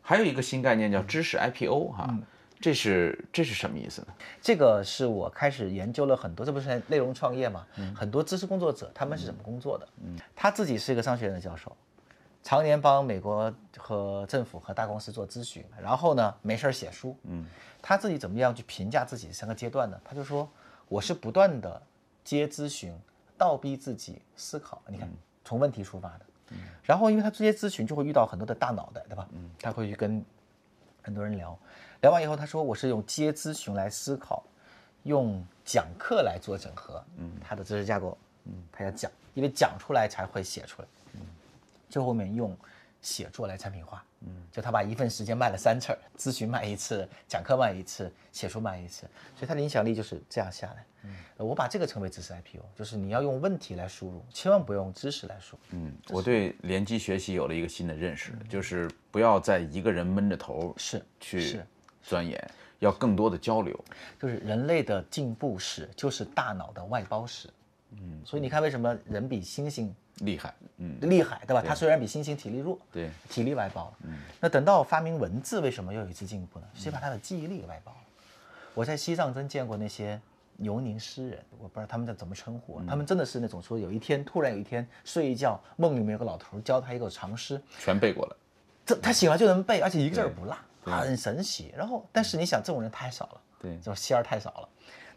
[0.00, 2.18] 还有一个新概念叫知识 IPO 哈。
[2.66, 4.08] 这是这是什么意思呢？
[4.42, 7.64] 这个是我开始研究了很多，这不是内容创业嘛？
[7.94, 9.88] 很多知识工作者他们是怎么工作的？
[10.02, 11.76] 嗯，他自己是一个商学院的教授，
[12.42, 17.16] 常年帮美国和政府和大公司做咨询，然后呢没事儿写书。
[17.22, 17.46] 嗯，
[17.80, 19.96] 他自己怎么样去评价自己三个阶段呢？
[20.04, 20.50] 他就说
[20.88, 21.80] 我是不断的
[22.24, 22.92] 接咨询，
[23.38, 24.82] 倒逼自己思考。
[24.88, 25.08] 你看，
[25.44, 26.26] 从问题出发的。
[26.50, 29.28] 嗯，然后因为他这些咨询就会遇到很多的大脑袋，对吧？
[29.30, 30.20] 嗯，他会去跟。
[31.02, 31.56] 很多人聊，
[32.06, 34.44] 聊完以后他说我是用接咨询来思考，
[35.02, 41.20] 用讲课来做整合，嗯，他的知识架构，嗯，他要讲，因为讲出来才会写出来，嗯，
[41.90, 42.56] 最后面用
[43.02, 49.00] 写作来产品化，嗯，就他把一份时间卖了三次，咨询卖一次，讲课卖一次，写书卖一次，
[49.34, 50.86] 所以他的影响力就是这样下来。
[51.02, 55.56] 嗯，我把这个称为知识 IPO，就是你要用问题来输入，千万不用知识来输。
[55.56, 55.62] 入。
[55.70, 61.66] 嗯，我对联机学习有了一个新的认识，就是不要在一个人闷着头是去是
[62.06, 63.78] 钻研，要更多的交流。
[64.20, 67.48] 就是人类的进步史，就是大脑的外包史。
[67.90, 71.62] 嗯，所以你看，为什么人比猩猩厉害，嗯，厉害，对吧？
[71.66, 73.96] 它虽然比猩猩体力弱，对，体力外包了。
[74.04, 76.66] 嗯，那等到发明文字，为什么又有一次进步呢？
[76.74, 77.98] 谁把他的记忆力给外包了。
[78.74, 80.20] 我在西藏真见过那些
[80.58, 88.36] 游宁诗人，我不知道他们在怎么称呼啊，他们真的是那种说，有一天突然有一天睡一觉，梦里面有个老头教他一个长诗，全背过了。
[88.84, 90.56] 这他醒了就能背，而且一个字儿不落，
[90.92, 91.72] 很神奇。
[91.76, 94.68] 然后，但是你想，这种人太少了，对就是仙儿太少了。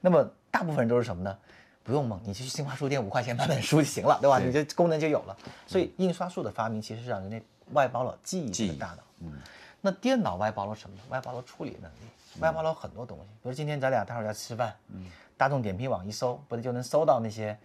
[0.01, 1.37] 那么大部分人都是什么呢？
[1.83, 4.37] 不用梦，你就去新华书店五块钱买本书就行了，对吧？
[4.39, 5.35] 对你这功能就有了。
[5.65, 9.03] 所以印刷术的发明其实是让人类外包了记忆记忆这个大脑。
[9.21, 9.33] 嗯，
[9.81, 11.01] 那电脑外包了什么呢？
[11.09, 13.23] 外包了处理能力，外包了很多东西。
[13.41, 15.05] 比如今天咱俩待会儿要吃饭，嗯，
[15.35, 17.57] 大众点评网一搜，不是就能搜到那些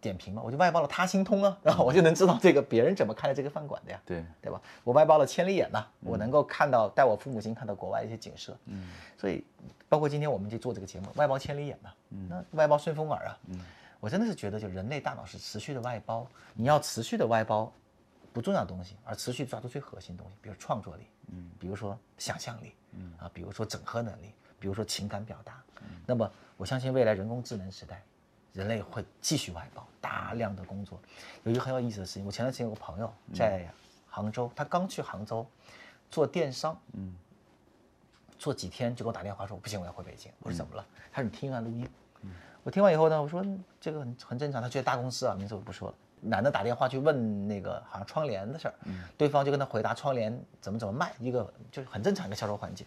[0.00, 0.42] 点评嘛？
[0.44, 4.00] 我就外包了他心通啊，然后我就能知道这个别人怎么看待这个饭馆的呀。
[4.04, 4.60] 对，对吧？
[4.84, 9.44] 我外包了千里眼呐、我能够看到带我父母亲看到国外一些景色，嗯，所以
[9.88, 11.90] 包括今天我们就做这个节目，外包千里眼呐、
[12.28, 13.60] 那外包顺风耳啊，嗯，
[14.00, 17.72] 我真的是觉得就人类大脑是持续的外包，你要持续的外包
[18.32, 25.62] 不重要的东西，而持续抓住最核心的东西，比如创作力，嗯，比如说想象力，嗯啊，比如说整合能力，比如说情感表达，
[26.04, 28.02] 那么我相信未来人工智能时代。
[28.56, 30.98] 人类会继续外包大量的工作。
[31.44, 33.68] 有一个很有意思的事情，我前段时间有个朋友在
[34.08, 35.46] 杭州，他刚去杭州
[36.10, 37.14] 做电商，嗯，
[38.38, 40.32] 做几天就给我打电话说不行，我要回北京。
[40.40, 40.86] 我说怎么了？
[41.12, 41.86] 他说你听啊录音。
[42.62, 45.94] 我听完以后呢，我说嗯这个很很正常，他去大公司啊，名字我不说了。
[46.22, 48.74] 男的打电话去问那个好像窗帘的事儿，
[49.18, 52.84] 对方就跟他回答窗帘怎么怎么卖，一个就是很正常一个销售环节。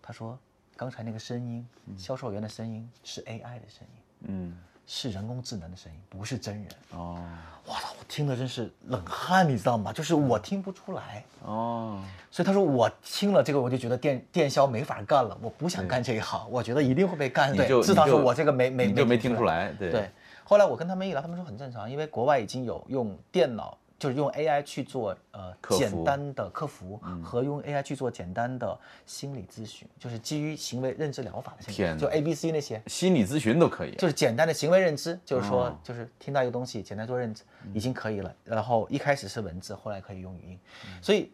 [0.00, 0.36] 他说
[0.76, 4.02] 刚才那个声音，销售员的声音是 AI 的声音。
[4.22, 6.66] 嗯，是人工智能的声音，不是真人。
[6.92, 7.18] 哦，
[7.64, 9.92] 我操，我听的真是冷汗，你知道吗？
[9.92, 17.54] 就是我听不出来，哦，所以他说我听了这个，我就觉得电电销没法干了，我不想干这一行，我觉得一定会被干。
[17.54, 20.10] 对，你就至少你就说我这个没没你就没听听出来，对对，
[20.42, 32.82] 后来我跟他们一聊，他们说很正常，因为国外已经有用电脑，就是用 AI 去做呃简单的客服和用 AI 去做简单的心理咨询，就是基于行为认知疗法的心理，就 A B C 那些。
[32.86, 37.42] 心理咨询都可以，就是简单的行为认知，就是说哦，就是听到一个东西，简单做认知
[37.74, 38.34] 已经可以了。
[38.42, 40.58] 然后一开始是文字，后来可以用语音，
[41.02, 41.30] 所以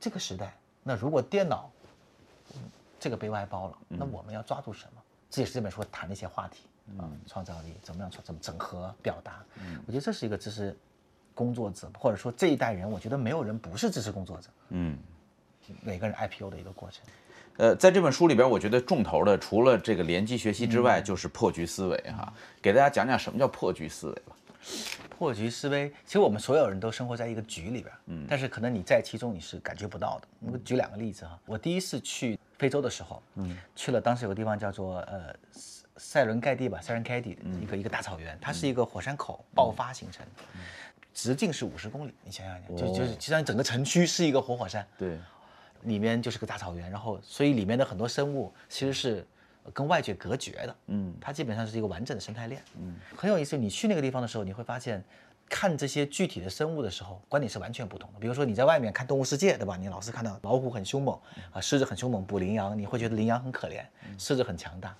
[0.00, 1.70] 这个时代，那如果电脑
[2.54, 2.60] 嗯
[2.98, 5.00] 这个被外包了，那我们要抓住什么？
[5.30, 6.66] 这也是这本书谈的一些话题
[6.98, 9.44] 啊，创造力怎么样创怎么整合表达？
[9.86, 10.76] 我觉得这是一个知识
[11.34, 14.98] 工作者，或者说这一代人，我觉得没有人不是知识工作者，嗯。
[15.80, 17.02] 每个人 IPO 的一个过程。
[17.56, 22.30] 呃，在这本书里边，我觉得重头的除了这个联机学习之外，就是破局思维哈。
[22.60, 24.36] 给大家讲讲什么叫破局思维吧。
[25.08, 30.28] 破局思维，其实我们所有人都生活在一个局里边，嗯，但是可能你在其中你是感觉不到的。
[30.40, 40.26] 我举两个例子哈，我第一次去非洲的时候，嗯，去了当时有个地方叫做呃塞塞伦盖蒂吧，塞伦盖蒂一个、一个大草原，它是一个火山口爆发形成，
[41.14, 45.18] 直径是五十公里，你想想，就就是实际上整个城区是一个活火山，对，
[45.82, 49.26] 里面就是个大草原，然后所以里面的很多生物其实是
[49.72, 53.56] 跟外界隔绝的，嗯，它基本上是一个完整的生态链，嗯，很有意思。
[53.56, 55.02] 你去那个地方的时候，你会发现，
[55.48, 58.18] 看这些具体的生物的时候，观点是完全不同的。
[58.18, 59.76] 比如说你在外面看动物世界，对吧？
[59.76, 61.18] 你老是看到老虎很凶猛
[61.52, 63.84] 啊，狮子很凶猛，捕羚羊，你会觉得羚羊很可怜，
[64.18, 64.96] 狮子很强大。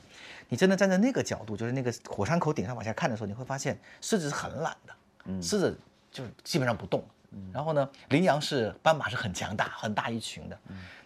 [0.48, 5.78] 你真的站在那个角度，就是那个火山口顶上往下看的时候，你会发现狮子是很懒的，狮子
[6.12, 7.02] 就是基本上不动。
[7.50, 10.58] 然后呢，羚羊是斑马是很强大，很大一群的。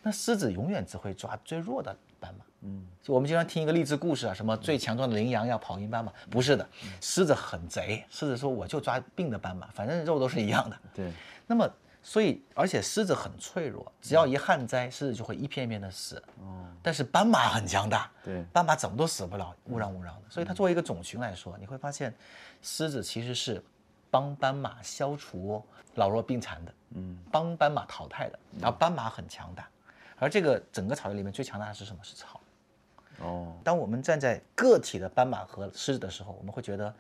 [0.03, 2.45] 那狮子永远只会抓最弱的斑马。
[2.63, 6.69] 嗯，就我们经常听一个励志故事啊，什么最强壮的羚羊要跑赢斑马，不是的，
[7.01, 10.77] 狮子很贼，狮子说我就抓病的斑马，反正肉都是一样的。
[10.93, 11.13] 对，
[11.47, 11.71] 那么
[12.03, 16.21] 所以而且狮子很脆弱，只要一旱灾，狮子就会一片一片的死。
[16.41, 20.23] 哦，但是斑马很强大，对斑马怎么都死不了，乌嚷乌嚷的。
[20.29, 22.13] 所以它作为一个种群来说，你会发现，
[22.63, 23.63] 狮子其实是
[24.11, 25.65] 帮斑马消除
[25.95, 28.39] 老弱病残的，嗯，帮斑马淘汰的。
[28.61, 29.69] 然后斑马很强大，
[30.19, 32.03] 而这个整个草原里面最强大的是什么？
[32.03, 32.41] 是草。
[33.21, 36.95] 哦，当我们站在个体的斑马和狮子的时候，我们会觉得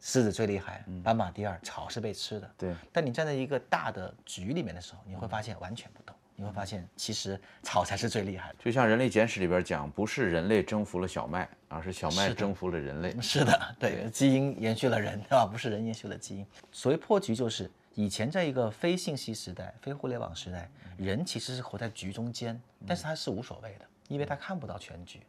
[0.00, 2.50] 狮子最厉害，斑马第二，草是被吃的。
[2.56, 6.09] 对，但你站在一个大的局里面的时候，你会发现完全不同。
[6.40, 8.56] 你会发现其实草才是最厉害的。
[8.64, 13.14] 就像《人类简史》里边讲，不是人类征服了小麦，而是小麦征服了人类。
[13.20, 15.46] 是的，对，基因延续了人，对吧？
[15.46, 16.46] 不是人延续了基因。
[16.72, 25.20] 所谓破局，就是以前在一个非信息时代、非互联网时代，人其实是活在局中间，但是他是无所谓的，因为他看不到全局。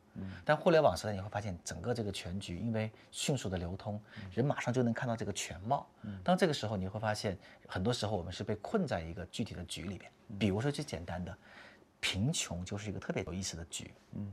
[0.43, 4.01] 但互联网时代，你会发现整个这个全局，因为迅速的流通，
[4.33, 5.87] 人马上就能看到这个全貌。
[6.23, 10.11] 当这个时候，你会发现，很多时候我们是被困在一个具体的局里边。
[10.39, 11.37] 比如说最简单的，
[11.99, 13.91] 贫穷就是一个特别有意思的局。
[14.13, 14.31] 嗯。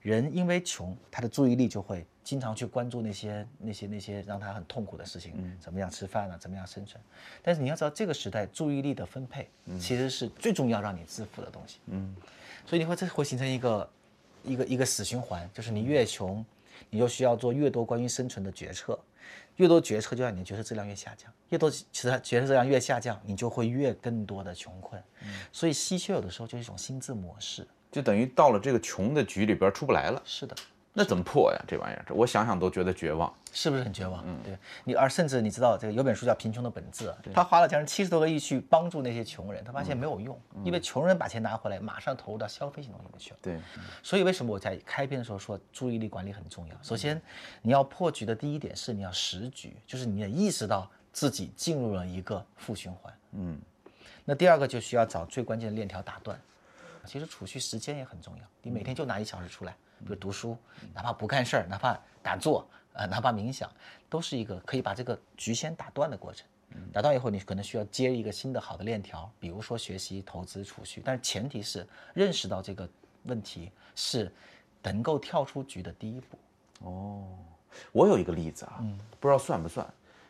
[0.00, 6.98] 人因为穷，他的注意力就会经常去关注那些那些那些让他很痛苦的事情，怎么样吃饭啊，怎么样生存。
[7.42, 11.80] 但是你要知道，这个时代注意力的分配其实是最重要让你致富的东西。
[11.88, 12.16] 嗯，
[12.68, 13.90] 所以你会这会形成一个
[14.44, 16.44] 一个一个死循环，就是你越穷，
[16.90, 18.98] 你就需要做越多关于生存的决策，
[19.56, 25.02] 越多决策就让你的决策质量越下降，越多其实决策质量越下降，你就会越更多的穷困。
[25.50, 27.66] 所以稀缺有的时候就是一种心智模式。
[27.90, 30.54] 就等于到了这个穷的局里边出不来了，是的，
[30.92, 31.64] 那怎么破呀？
[31.68, 33.32] 这玩意儿，我想想都觉得绝望。
[33.52, 34.22] 是不是很绝望？
[34.26, 43.36] 嗯，对你，而甚至你知道，这个有本书叫《贫穷的本质》，他花了将近七十多个亿去帮助那些穷人，他发现没有用，因为穷人把钱拿回来，马上投入到消费性东西里面去了。
[43.40, 43.60] 对，
[44.02, 46.76] 所以为什么我在开篇的时候说注意力管理很重要？
[46.82, 47.20] 首先，
[47.62, 53.14] 你要破局的第一点是你要识局，就是你也意识到自己进入了一个负循环。
[53.32, 53.58] 嗯，
[54.24, 56.38] 那第二个就需要找最关键的链条打断。
[57.06, 60.56] 其实储蓄时间也很重要，你每天就拿一小时出来，比如读书，
[60.94, 63.70] 哪怕不干事儿，哪怕打坐，呃，哪怕冥想，
[64.08, 66.46] 都是一个可以把这个局先打断的过程。
[66.92, 72.86] 打断以后，你可能需要接一个新的好的链条，比如说学习、投资、储蓄，但是前提是认识到这个
[73.24, 74.30] 问题是
[74.82, 76.38] 能够跳出局的第一步。
[76.80, 77.26] 哦，
[77.90, 78.84] 我有一个例子啊，
[79.18, 79.86] 不知道算不算，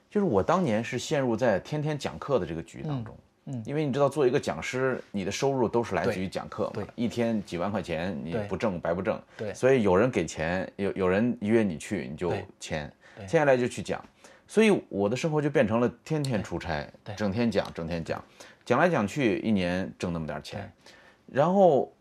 [0.08, 3.14] 就是我当年是陷入在天天讲课的这个局当中。
[3.14, 3.22] 嗯，
[3.64, 9.20] 因为你知道，做一个讲师，你的收入都是来自于讲课嘛，一天几万块钱，你不挣白不挣。
[9.36, 12.30] 对，所以有人给钱，有有人约你去，你就
[12.60, 14.04] 签，签下来就去讲。
[14.46, 18.22] 所以我的生活就变成了天天出差，整天讲，整天讲，
[18.64, 20.70] 讲来讲去，一年挣那么点钱。
[21.26, 21.92] 然后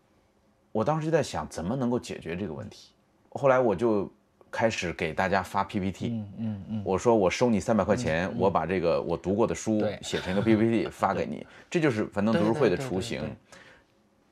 [0.72, 2.92] 我当时就在想，怎么能够解决这个问题？
[3.30, 4.12] 后来我就。
[4.58, 13.22] 开始给大家发 PPT，嗯嗯嗯，我说我收你三百块钱，我把这个我读过的书写成一个 PPT 发给你，这就是樊登读书会的雏形。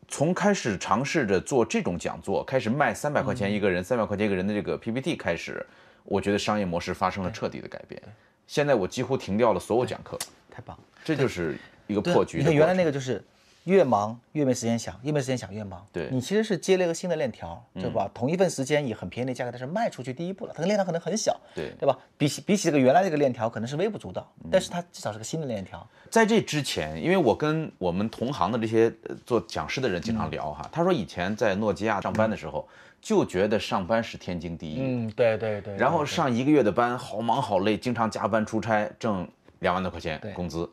[0.09, 5.65] 从开始尝试着做这种讲座，开始卖三百块钱一个人，三百块钱一个人的这个 PPT 开始，
[6.03, 8.03] 我觉得商业模式发生了彻底的改变。
[8.49, 10.19] 现在我几乎停掉了所有讲课，
[10.51, 12.39] 太棒，这就是一个破局。
[12.39, 13.23] 你看原来那个就是。
[13.67, 15.85] 越忙越没时间想，越没时间想越忙。
[15.93, 18.09] 对你其实是接了一个新的链条，对吧？
[18.15, 20.53] 同一份时间以很便宜的价格，但是卖出去第一步了。
[20.55, 21.99] 它的链条可能很小，对对吧？
[22.17, 25.85] 比起比起这个原来这个链条，可能是微不足道，但是它至少是个新的链条。
[26.09, 28.93] 在这之前，因为我跟我们同行的这些
[29.25, 32.69] 做讲师的人经常聊哈，他说以前在诺基亚上班的时候，
[33.03, 34.79] 就觉得上班是天经地义。
[34.81, 35.77] 嗯，对对对。
[35.77, 40.71] 然后上一个月的班，好忙好累，经常加班出差，挣两万多块钱工资。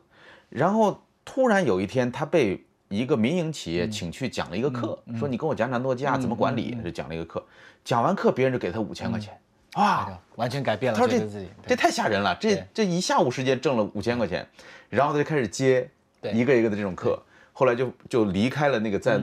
[0.48, 7.44] 然后突然有一天，他被一个民营企业请去讲了一个课，说你跟我讲讲诺基亚怎么管理，就讲了一个课。
[7.84, 9.36] 讲完课，别人就给他五千块钱，
[9.74, 10.98] 哇，完全改变了。
[10.98, 14.46] 他说这这太吓人了，这这一下午时间挣了五千块钱，
[14.88, 15.88] 然后他就开始接
[16.32, 19.20] 一个一个的这种课，后来就就离开了那个在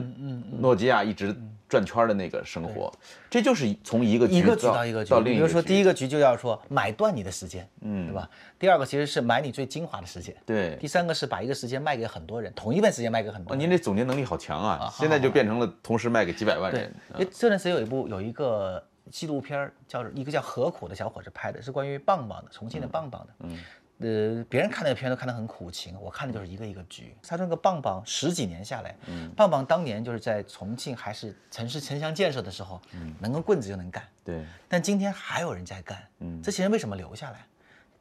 [0.58, 1.34] 诺基亚一直。
[1.72, 2.92] 转圈的那个生活，
[3.30, 5.40] 这就是从一个一个局到一个局到另一个。
[5.40, 8.28] 比如说第一个局就要说买断你的时间，嗯，对吧？
[8.58, 10.76] 第二个其实是买你最精华的时间，对。
[10.76, 13.58] 第三个是把一个时间卖给很多人，同一段时间卖给很多人。
[13.58, 14.92] 您这总结能力好强啊！
[14.98, 16.94] 现在就变成了同时卖给几百万人。
[17.16, 23.58] 对，这段时间有一部有一个纪录片叫一个叫何苦的小伙子拍的，是关于棒棒的，重庆的棒棒的，嗯。
[24.02, 27.16] 呃，别人看那个片都看得很苦情，我看的就是一个一个局。
[27.22, 28.96] 他说那个棒棒十几年下来，
[29.36, 32.80] 棒棒当年就是在重庆还是城市城乡建设的时候，
[33.20, 34.02] 能根棍子就能干。
[34.24, 34.44] 对。
[34.68, 36.02] 但今天还有人在干。
[36.18, 36.42] 嗯。
[36.42, 37.46] 这些人为什么留下来？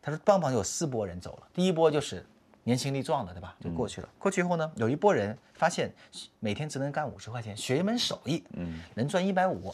[0.02, 2.26] 他说棒棒有四波人走了，第一波就是
[2.64, 3.56] 年轻力壮的，对吧？
[3.60, 4.10] 就过去了。
[4.18, 5.94] 过去以后呢，有一波人发现
[6.40, 9.72] 每天只能干五十块钱，学一门手艺，嗯，能赚一百五，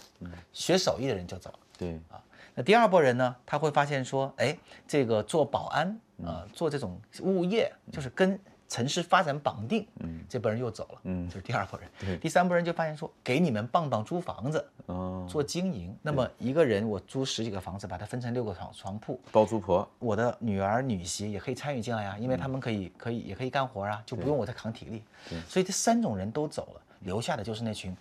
[0.51, 1.59] 学手艺的人就走了。
[1.77, 1.95] 对。
[2.09, 2.21] 啊。
[2.57, 3.35] 那第二波人呢？
[3.45, 9.87] 他会发现说，哎，这个做保安啊，做这种物业，就是跟城市发展绑定。
[9.99, 10.99] 嗯，这波人又走了。
[11.03, 11.87] 嗯，就是第二波人。
[11.99, 15.95] 对，第三波人就发现说，给你们棒棒租房子，哦，做经营。
[16.01, 25.03] 那么一个人我租十几个房子，把它分成六个床床铺，包租婆，我的女儿女婿也可以参与进来呀，因为他们可以可以也可以干活啊，就不用我再扛体力。
[25.29, 27.95] 对，所以这三种人都走了，留下的就是那群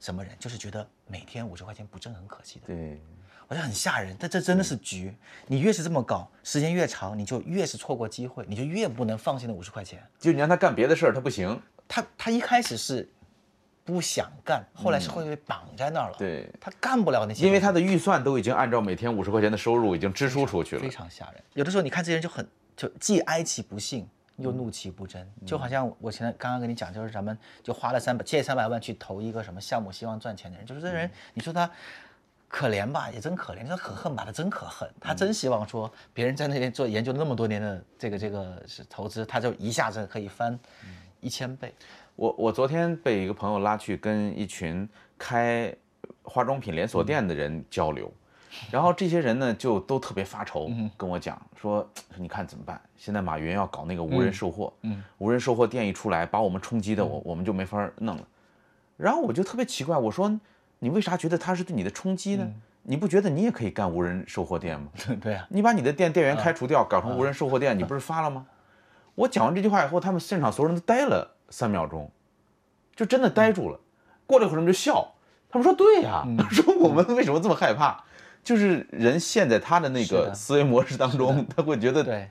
[0.00, 0.36] 什么人？
[0.38, 2.66] 就是觉得每天五十块钱不挣很可惜的。
[2.66, 3.00] 对。
[3.52, 5.14] 好像很吓人，但这真的是局。
[5.46, 10.02] 你越是这么搞，时间越长，你就越是错过机会，你就越不能放心那五十块钱。
[10.18, 11.60] 就你让他干别的事儿，他不行。
[11.86, 13.06] 他他一开始是
[13.84, 16.16] 不想干，后来是会被绑在那儿了。
[16.16, 20.88] 对他干不了那些，因为他的预算都已经按照每天五十块钱的收入已经支出出去了非。
[20.88, 21.42] 常吓人。
[21.52, 31.70] 有的时候你看这些人就很就既哀其不幸，又怒其不争，就好像我现在刚刚跟你讲，就是咱们就花了三百借三百万去投一个什么项目，希望赚钱的人，就是这人，你说他。
[32.52, 34.86] 可怜吧，也真可怜；你说可恨吧，他真可恨。
[35.00, 40.56] 他真希望说，别人在那边做研究那么多年的这个这个是投资，他就一下子可以翻
[41.20, 41.74] 一千倍。
[42.14, 44.86] 我我昨天被一个朋友拉去跟一群
[45.16, 45.74] 开
[46.22, 48.12] 化妆品连锁店的人交流，
[48.70, 52.78] 然后这些人呢就都特别发愁，跟我讲说，你看怎么办？
[52.98, 58.28] 现在马云要搞那个无人售货，嗯，无人售货店一出来，把我们冲击的我我们就没法弄了。
[58.98, 60.38] 然后我就特别奇怪，我说
[60.82, 62.44] 你为啥觉得它是对你的冲击呢？
[62.82, 64.88] 你不觉得你也可以干无人售货店吗？
[65.22, 68.44] 对啊，你把你的店店员开除掉，搞成无人售货店，你不是发了吗？
[69.14, 72.10] 我讲完这句话以后，他们现场所有人都呆了三秒钟，
[72.96, 73.78] 就真的呆住了。
[74.26, 75.14] 过了一会儿，他们就笑，
[75.48, 78.02] 他们说：“对呀， 说我们为什么这么害怕？
[78.42, 82.28] 就是人陷在他的那个思维模式当中，他会觉得，对，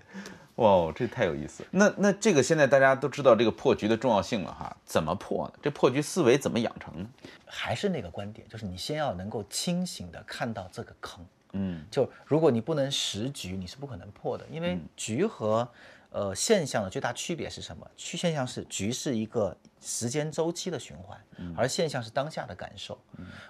[0.55, 1.65] 哇，这太有意思。
[1.71, 5.53] 那那这个现在大家都知道这个破局的重要性了哈，怎么破呢？
[5.61, 7.09] 这破局思维怎么养成呢？
[7.45, 11.25] 还是那个观点，就是你先要能够清醒的看到这个坑。
[11.53, 15.67] 嗯，就如果你不能识局，你是不可能破的，因为局和
[16.11, 17.89] 呃现象的最大区别是什么？
[17.97, 21.19] 区现象是局是一个时间周期的循环，
[21.57, 22.97] 而现象是当下的感受。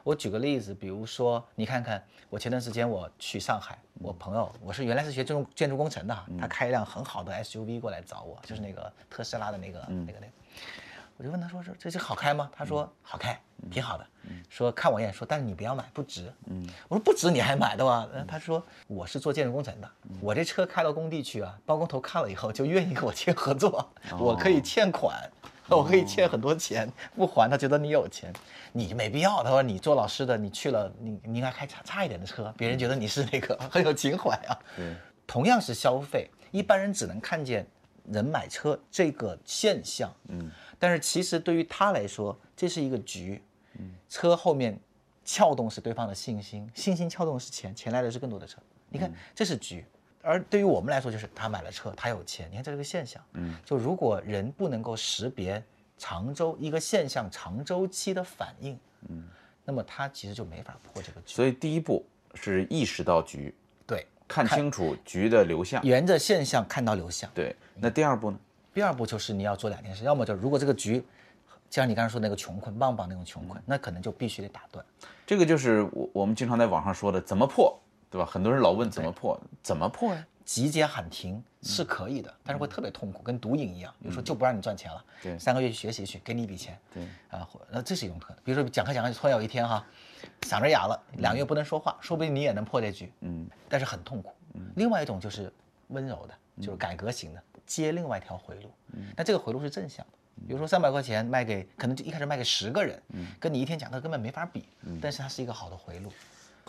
[0.03, 10.31] 我举个例子，比如说你看看，我前段时间我去上海，我朋友我是原来是学建筑建筑工程的哈，他开一辆很好的 SUV 过来找我，就是那个特斯拉的那个那个那个。
[11.17, 13.39] 我就问他说：“这这这好开吗？”他说：“好开，
[13.69, 14.07] 挺好的。”
[14.49, 16.67] 说看我一眼，说：“但是你不要买，不值。”嗯。
[16.87, 19.89] 我说：“不值你还买的吗？”呃他说：“我是做建筑工程的，
[20.21, 25.29] 我这车开到工地去啊，包工头看了以后就愿意跟我签合作，我可以欠款，
[25.67, 28.31] 我可以欠很多钱，不还他觉得你有钱，
[28.71, 29.43] 你没必要。
[29.43, 34.59] 他说你做老师的，你去了，你你应该开差差一点的车，别人觉得你是那个很有情怀啊。
[34.77, 34.95] 嗯，
[35.25, 37.65] 同样是消费，一般人只能看见
[38.05, 43.50] 人买车这个现象，嗯，但是其实对于他来说，这是一个局，嗯，
[44.09, 44.77] 车后面
[45.23, 48.59] 撬动是对方的信心，信心撬动的是钱，钱来的是更多的车，
[48.89, 49.85] 你看这是局。
[50.23, 53.23] 而对于我们来说，就是他买了车，他有钱，你看这是个现象。
[53.33, 55.63] 嗯，就如果人不能够识别
[55.97, 58.77] 长周一个现象长周期的反应，
[59.09, 59.27] 嗯，
[59.65, 61.33] 那么他其实就没法破这个局。
[61.33, 62.05] 所以第一步
[62.35, 63.51] 是意识到局，
[63.87, 65.81] 对，看清楚局的流向。
[65.83, 67.27] 沿着现象看到流向。
[67.33, 68.39] 对，那第二步呢？
[68.75, 71.05] 第二步就是你要做两件事，要么就如果这个局，就
[71.71, 74.85] 像你刚才说那个穷困棒棒那种穷困，那可能就必须得打断。
[75.25, 78.25] 这个就是我我们经常在网上说的怎么破，对吧？
[78.29, 80.27] 很多人老问怎么破，怎么破呀？
[80.43, 83.93] 集结喊停是可以的，但是会特别痛苦，跟毒瘾一样。
[84.01, 88.43] 比如说就不让你赚钱了，对三个月去学习去，给你一笔钱，对啊，那这是一种可能。
[88.43, 89.85] 比如说讲课讲课，突然有一天哈，
[90.41, 94.33] 嗓子哑了，两个月不能说话，说不定你也能破这局，嗯，但是很痛苦。
[94.75, 95.53] 另外一种就是
[95.87, 98.69] 温柔的，就是改革型的，接另外一条回路，
[99.15, 100.17] 那这个回路是正向的。
[100.47, 103.01] 比如说三百块钱卖给，可能就一开始卖给十个人，
[103.39, 104.65] 跟你一天讲课根本没法比，
[105.01, 106.11] 但是它是一个好的回路。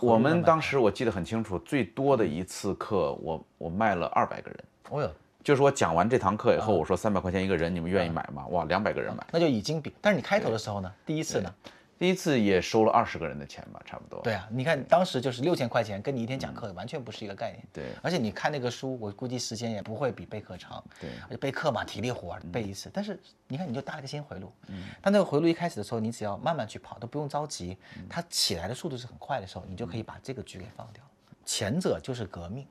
[0.00, 4.64] 我们当时我记得很清楚，最多的一次课，我我卖了二百个人。
[4.90, 5.10] 哦哟，
[5.44, 8.46] 就是我讲完这堂课以后，我说三百块钱一个人，你们愿意买吗？
[8.48, 9.24] 哇，两百个人买。
[9.30, 11.54] 那就已经比，但是你开头的时候呢，第一次呢，
[12.02, 14.20] 第一次也收了二十个人的钱吧，差不多。
[14.22, 17.64] 对啊，你看当时就是六千块钱，跟你一天讲课完全不是一个概念。
[17.72, 20.82] 对而且你看那个书，我估计时间也不会比备课长。
[21.00, 24.52] 对而且备课嘛，体力活儿背一次，但是你看你就搭了个新回路。
[24.66, 27.78] 嗯，但那个回路一开始的时候，你只要慢慢去跑，都不用着急，
[28.10, 31.04] 它起来的速度是很快的时候，你就可以把这个局给放掉。
[31.44, 32.66] 前者就是革命，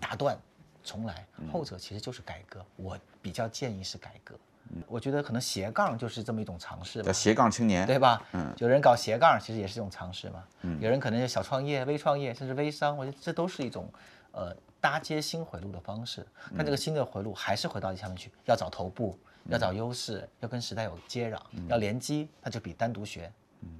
[0.00, 0.38] 打断
[0.84, 1.16] 重来；
[1.52, 2.64] 后者其实就是改革。
[2.76, 4.38] 我比较建议是改革。
[4.86, 7.12] 我觉得可能斜杠就是这么一种尝试吧叫。
[7.12, 7.86] 斜杠青年。
[7.86, 8.22] 对吧？
[8.32, 10.44] 嗯，有人搞斜杠，其实也是一种尝试嘛。
[10.62, 13.90] 嗯，有人可能就小创业、微创业，甚至微商，我觉得这都是一种，
[14.32, 16.26] 呃，搭接新回路的方式。
[16.56, 21.38] 但这个新的回路还是回到下面去，要找头部，要找优势，要跟时代有接壤，
[21.68, 23.32] 要联机，那就比单独学，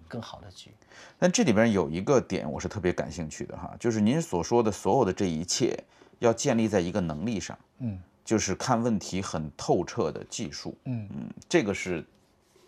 [0.09, 0.74] 更好的局。
[1.18, 5.78] 但这里边有一个点我是特别感兴趣的哈，就是您所说的所有的这一切，
[6.18, 10.76] 要建立在一个能力上，嗯就是看问题很透彻的技术。
[10.85, 12.05] 嗯嗯，这个是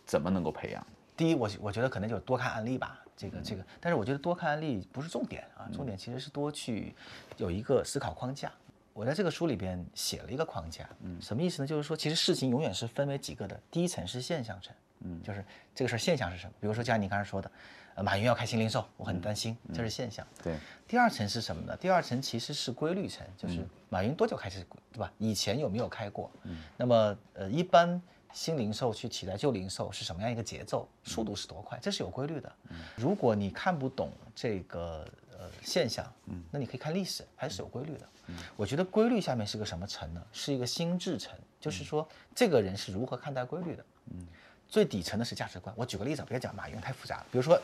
[0.06, 0.86] 怎么能够培养？
[1.14, 6.94] 第一，我我觉得可能就是多看案例吧，这个这个，但是我觉得多看案例不是重点啊，重点其实是多去
[7.36, 8.50] 有一个思考框架。
[8.94, 11.66] 我在这个书里边写了一个框架，嗯，什么意思呢？
[11.66, 15.44] 就是说，其实事情永远是分为几个的，第一层是现象层，嗯，就是
[15.74, 16.54] 这个事儿现象是什么？
[16.58, 17.54] 比如说像你刚才说的，呃，
[18.02, 20.26] 马云要开新零售，我很担心，这是现象。
[20.42, 20.56] 对，
[20.88, 21.76] 第二层是什么呢？
[21.76, 25.12] 第二层其实是规律层，就是马云多久开始，对吧？
[25.18, 26.30] 以前有没有开过？
[26.44, 28.00] 嗯，那么呃，一般
[28.32, 32.52] 新零售去取代旧零售是什么样一个节奏，速度是多快，这是有规律的。
[32.70, 38.08] 嗯如果你看不懂这个呃现象，嗯那你可以看历史，还是有规律的。
[38.28, 40.22] 嗯我觉得规律下面是个什么层呢？
[40.32, 43.84] 是一个心智层，就是说这个人是如何看待规律的。
[44.12, 44.26] 嗯
[44.68, 45.74] 最底层的是价值观。
[45.76, 47.26] 我举个例子，不要讲马云太复杂了。
[47.32, 47.60] 比如说，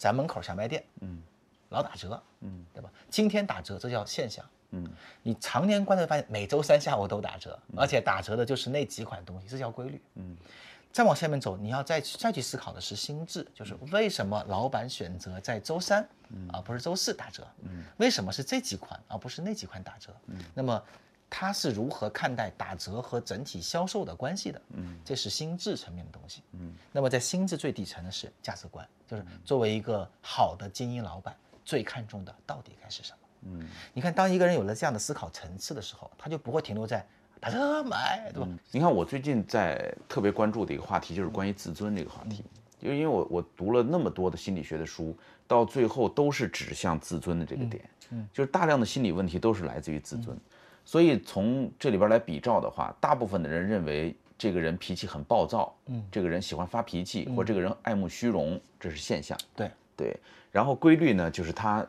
[0.00, 1.22] 咱门口小卖店，嗯，
[1.68, 2.90] 老打折，嗯，对吧？
[3.10, 4.42] 今天打折，这叫现象。
[4.70, 4.88] 嗯，
[5.22, 10.00] 你常年观察发现，每周三下午都打折，而且打折的就是那几款东西，这叫规律。
[10.14, 10.34] 嗯，
[10.90, 16.08] 再往下面走，你要再去再去思考的是心智，就是为什么老板选择在周三，
[16.50, 17.46] 而不是周四打折？
[17.64, 20.14] 嗯，为什么是这几款而不是那几款打折？
[20.28, 20.82] 嗯，那么
[21.30, 24.60] 他是如何看待打折和整体销售的关系的？
[24.74, 26.42] 嗯，这是心智层面的东西。
[26.52, 33.18] 嗯，那么在心智最底层的是价值观，就是作为一个好的精英老板，最看重的到底该是什么？
[33.42, 37.06] 嗯，你看，当一个人有了这样的思考层次的时候，他就不会停留在
[37.40, 38.48] 打折买，对吧？
[38.70, 42.44] 你看，我最近在特别关注的一个话题就是关于自尊这个话题，
[42.80, 45.16] 因为因为我我读了那么多的心理学的书，
[45.46, 50.36] 到最后都是指向自尊的这个点，嗯，就是大量的心理问题都是来自于自尊，
[50.84, 60.16] 所以从这里边来比照的话，大部分的人认为这个人脾气很暴躁，嗯，这个人喜欢发脾气，或这个人爱慕虚荣，这是现象，对对，
[60.50, 61.86] 然后规律呢，就是他。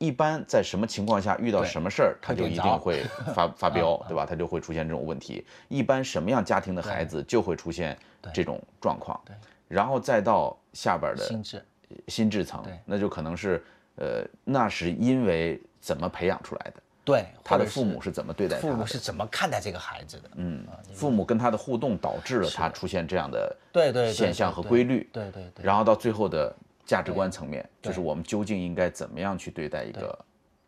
[0.00, 3.02] 一般在什么情况下遇到什么事儿，他就一定会
[3.34, 4.24] 发 发飙，对吧？
[4.24, 5.44] 他就会出现这种问题。
[5.66, 7.98] 一般什么样家庭的孩子就会出现
[8.32, 9.20] 这种状况。
[9.24, 9.34] 对，
[9.66, 11.64] 然后再到下边的心智，
[12.06, 13.60] 心智层，那就可能是，
[13.96, 16.74] 呃，那是因为怎么培养出来的？
[17.08, 18.58] 对，他的父母是怎么对待？
[18.58, 20.30] 父母是怎么看待这个孩子的？
[20.36, 25.08] 嗯，父母跟他的互动导致了他出现这样的对对现象和规律。
[25.12, 25.64] 对对对。
[25.64, 26.54] 然后到最后的。
[26.88, 30.18] 价值观层面，就是我们究竟应该怎么样去对待一个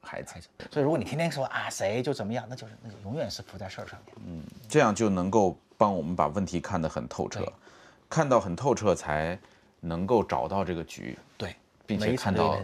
[0.03, 0.35] 孩子。
[0.71, 4.15] 所以，如果你天天说啊谁就怎么样，那就是那就永远是浮在事儿上面。
[4.27, 7.51] 嗯，这样就能够帮我们把问题看得很透彻，
[8.07, 9.39] 看到很透彻，才
[9.81, 11.19] 能够找到这个局。
[11.39, 12.61] 对，并且看到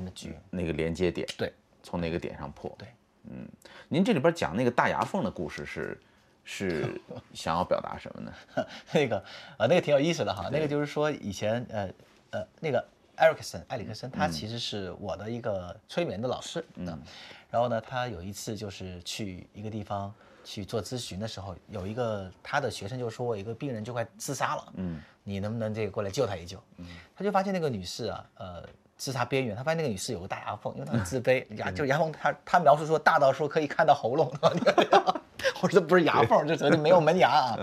[0.50, 1.26] 那个连接点。
[1.38, 1.50] 对，
[1.82, 2.70] 从哪个点上破。
[2.76, 2.88] 对，
[3.30, 3.48] 嗯，
[3.88, 6.00] 您这里边讲那个大牙缝的故事是
[6.44, 7.00] 是
[7.34, 8.32] 想要表达什么呢？
[8.92, 9.24] 那个
[9.58, 10.48] 呃，那个挺有意思的哈。
[10.50, 11.88] 那个就是说以前呃
[12.30, 12.84] 呃那个。
[13.18, 16.62] 艾里克森，埃里克森，他其实是我的一个催眠的老师。
[16.74, 17.00] 嗯，
[17.50, 20.12] 然后呢，他有一次就是去一个地方
[20.44, 26.62] 去做咨询的时候，有一个他的学生就说我一个病人就快自杀了，嗯，你能不能这个过来救他一救？
[26.76, 34.32] 嗯，他就发现那个女士啊，呃，自杀边缘，他发现那个女士有个大牙缝，因为她很自卑，牙就牙缝，他他描述说大到说可以看到喉咙，
[35.60, 37.58] 我说不是牙缝，就绝对没有门牙啊，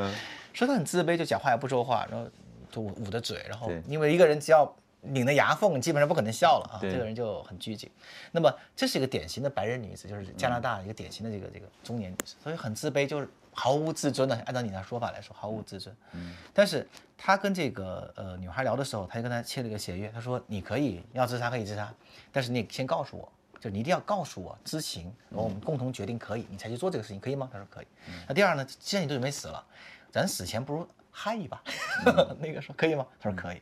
[0.53, 2.29] 说她很自卑，就讲话也不说话，然后
[2.71, 4.73] 就捂捂着嘴，然后因为一个人只要。
[5.05, 6.79] 拧着牙缝，基本上不可能笑了啊！
[6.81, 7.91] 这个人就很拘谨。
[8.31, 14.36] 那么这是一个典型的白人女子，就是加拿大一个典型的这个这个中年女子，所以很自卑，就是毫无自尊的。
[14.45, 15.95] 按照你的说法来说，毫无自尊。
[16.12, 16.36] 嗯。
[16.54, 16.88] 但是
[17.18, 21.93] 他跟这个呃女孩聊的时候，他就跟她签了一个协约，他说你可以要自杀可以自杀，
[22.32, 27.49] 但是你先告诉我，就你一定要告诉我知情，然后我们共同决定可以，你才去做这个事情，可以吗？
[27.51, 27.88] 他说可以。
[28.28, 29.66] 那第二呢，既然你都准备死了，
[30.12, 30.88] 咱死前不如。
[31.16, 31.62] 嗨一把，
[32.41, 33.06] 那个说可以吗？
[33.20, 33.62] 他说可以，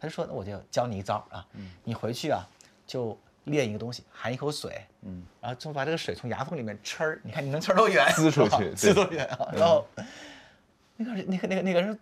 [0.00, 1.44] 他就说那我就教你一招啊，
[1.82, 2.48] 你回去啊
[2.86, 8.06] 就练一个东西，含一口水，嗯，然后就把这个水从牙缝里面呲儿，你看你能呲多远？
[8.08, 9.48] 呲出去，呲多远啊？
[9.52, 9.86] 然后
[10.96, 11.98] 那个那个那个那个人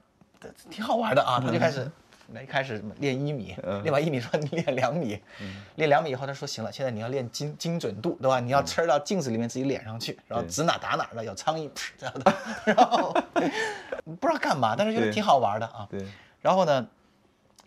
[0.71, 1.91] 挺好玩的啊，他就开始。
[2.33, 5.21] 那一开始练一米，练完一米说你练两米，
[5.75, 8.39] 练两米以后他说行了，现在你要练精精准度，对吧？
[8.39, 11.69] 你要呲到镜子里面自己脸上去，然后指哪打哪的，有苍蝇
[11.99, 12.33] 这样的，
[12.65, 13.13] 然后
[14.21, 15.85] 不知道干嘛，但是就是挺好玩的啊。
[15.91, 16.07] 对，
[16.41, 16.87] 然后呢？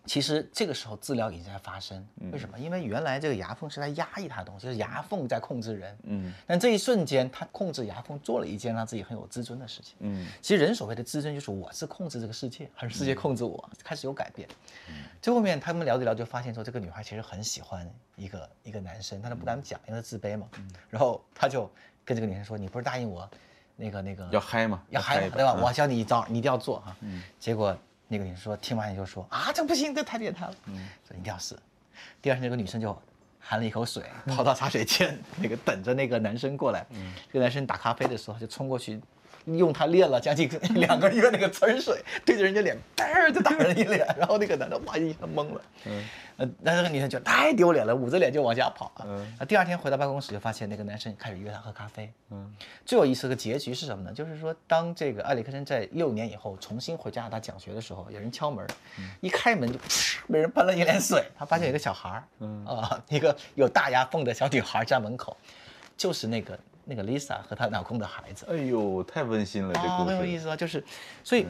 [0.06, 2.58] 其实这个时候治疗已经在发生，为什么？
[2.58, 5.98] 因为原来这个牙缝是在压抑他的东西，就是牙缝在控制人。
[6.02, 9.96] 嗯，但这一瞬间，他控制牙缝做了一件让自己很有自尊的事情。
[10.00, 13.70] 嗯，其实人所谓的自尊就是我是控制这个世界，还是世界控制我？
[13.82, 14.46] 开始有改变。
[14.90, 20.46] 嗯，最后面他们聊着聊就发现说，这个女孩其实很喜欢一个一个男生，她都不敢讲，因为自卑嘛。
[20.58, 21.70] 嗯，然后他就
[22.04, 23.26] 跟这个女生说：“你不是答应我，
[23.74, 24.82] 那个那个要嗨吗？
[24.90, 25.54] 要嗨对吧？
[25.54, 27.74] 我教你一招，你一定要做哈。”嗯，结果。
[28.08, 31.56] 那个女生说，听完你就说啊，这不行，这太变态了，嗯，这一定要试。
[32.20, 32.96] 第二天，那个女生就
[33.40, 36.84] 含了一口水，跑到茶水间，那个等着那个男生过来。
[36.90, 39.00] 嗯，这个男生打咖啡的时候，就冲过去，
[39.46, 45.60] 用他练了将近 两个月那个呲水，对着人家脸，嘣就打人一脸，然后那个男的哇一下懵了。
[45.84, 46.04] 嗯。
[46.36, 49.06] 呃，那这个女生就太丢脸了，捂着脸就往家跑啊。
[49.06, 49.36] 嗯。
[49.38, 52.12] 啊，第二天回到办公室就发现那个男生开始约她喝咖啡。
[52.30, 52.52] 嗯。
[52.84, 54.12] 最有意思的结局是什么呢？
[54.12, 58.66] 就是说，当这个埃里克森在六年以后重新回加拿大讲学的时候，有人敲门，
[59.20, 59.78] 一开门就
[60.28, 61.24] 被人喷了一脸水。
[61.38, 65.36] 他发现有个小孩儿，嗯啊，一个有大牙缝的小女孩在门口，
[65.96, 68.46] 就是那个那个 Lisa 和她老公的孩子。
[68.48, 70.16] 哎呦，太温馨了，这故事。
[70.16, 70.84] 很有意思啊，就是，
[71.22, 71.46] 所以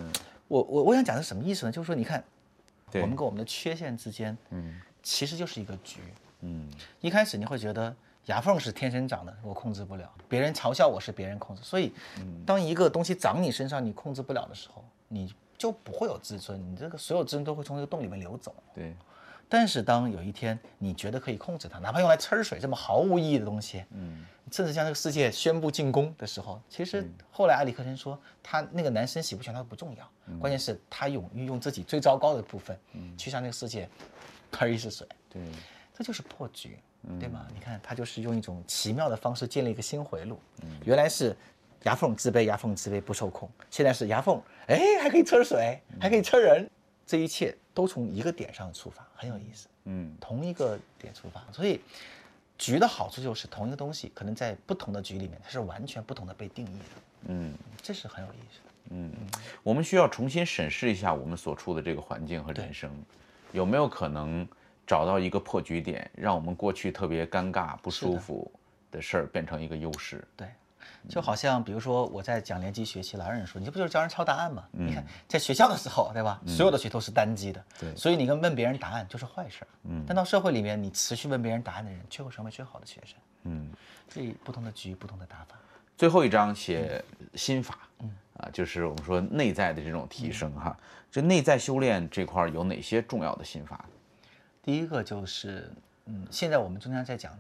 [0.49, 1.73] 我我我想讲的是什么意思呢？
[1.73, 2.23] 就是说，你看，
[2.93, 6.01] 我们跟我们的缺陷之间，嗯，其实就是一个局。
[6.41, 6.71] 嗯，
[7.01, 7.95] 一开始你会觉得
[8.27, 11.63] 牙缝是天生长的，我控制不了；别人嘲笑我是别人控制。
[11.63, 11.93] 所以，
[12.45, 18.55] 当一个东西长你身上，你控制不了的时候，你就不会有自尊，你这个所有自尊都会从这个洞里面流走。
[18.75, 18.95] 对，
[19.49, 32.79] 但是当有一天你觉得可以控制它，哪怕用来呲水这么毫无意义的东西，嗯，甚至向这个世界宣布进攻的时候，其实后来埃里克森说，他那个男生喜不喜欢他不重要，关键是他勇于用自己最糟糕的部分，
[33.17, 33.89] 去向那个世界
[34.51, 35.43] 喷一次水，对，
[35.97, 36.79] 这就是破局，
[37.21, 37.47] 对吗？
[37.55, 40.39] 你看他就是用一种奇妙的方式建立一个新回路，
[40.85, 41.37] 原来是。
[41.85, 43.47] 牙缝自卑，牙缝自卑不受控。
[43.69, 46.67] 现在是牙缝，哎，还可以吃水，还可以吃人，
[47.07, 49.69] 这一切都从一个点上出发，很有意思。
[49.85, 51.81] 嗯，同一个点出发，所以
[52.57, 56.85] 局的好处就是同一个东西，可能在不同的局里面，它是完全不同的被定义的。
[57.27, 58.73] 嗯，这是很有意思的。
[58.91, 59.13] 嗯，
[59.63, 62.91] 我们需要重新审视一下我们所处的这个环境和人生，
[63.53, 64.47] 有没有可能
[64.87, 68.51] 找到一个破局点，让我们过去特别尴尬、不舒服
[68.91, 70.27] 的事儿变成一个优势？
[70.37, 70.49] 对。
[71.09, 74.65] 就好像，比如说我在讲联机学习，老有人说，你这不就是教人抄答案吗？
[74.73, 76.41] 你看，在学校的时候，对吧？
[76.47, 79.67] 所有的学都是单机的，对，所以你跟问别人答案就是坏事。
[79.85, 83.17] 嗯，但到社会里面，你持续问别人答案的人，却会成为最好的学生。
[83.45, 83.71] 嗯，
[84.09, 85.57] 所以不同的局，不同的打法。
[85.97, 87.05] 最后一章写
[87.35, 90.77] 心法，嗯啊，就是我们说内在的这种提升哈。
[91.11, 93.85] 这内在修炼这块有哪些重要的心法？
[94.63, 95.71] 第一个就是，
[96.07, 97.33] 嗯，现在我们经常在讲。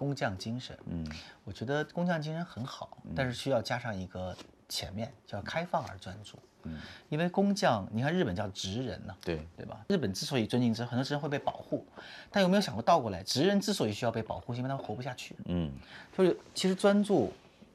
[0.00, 1.06] 工匠精神，嗯，
[1.44, 4.34] 我觉得工匠精神很好，但是需要加上一个
[4.66, 6.80] 前面叫开放而专注，嗯，
[7.10, 9.84] 因为工匠，你看日本叫职人呢，对对吧？
[9.90, 11.84] 日本之所以尊敬职，很多职人会被保护，
[12.30, 15.70] 但有没有想过倒过来，职人之所以需要被保护，是因为他们活不下去，嗯，
[16.16, 17.30] 就是其实专注，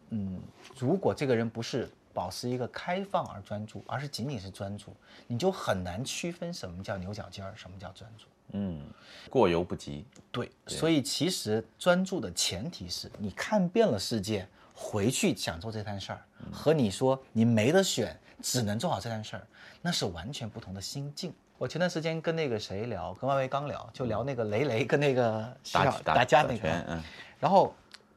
[0.09, 0.41] 嗯，
[0.79, 4.91] 如果这个人不是保持一个开放而专注，而是仅仅是专注，
[5.27, 8.25] 你就很难区分什么叫牛角尖儿，什么叫专注。
[8.51, 8.81] 嗯，
[9.29, 10.05] 过犹不及。
[10.31, 16.21] 对，所以其实专注的前提是你看遍了世界，回去想做这摊事儿，
[16.51, 19.47] 和你说你没得选，只能做好这摊事儿，
[19.81, 21.33] 那是完全不同的心境。
[21.57, 27.01] 我前段时间跟那个谁聊，跟万维刚聊，就聊那个雷雷跟那个打打架那个，嗯，
[27.39, 27.73] 然后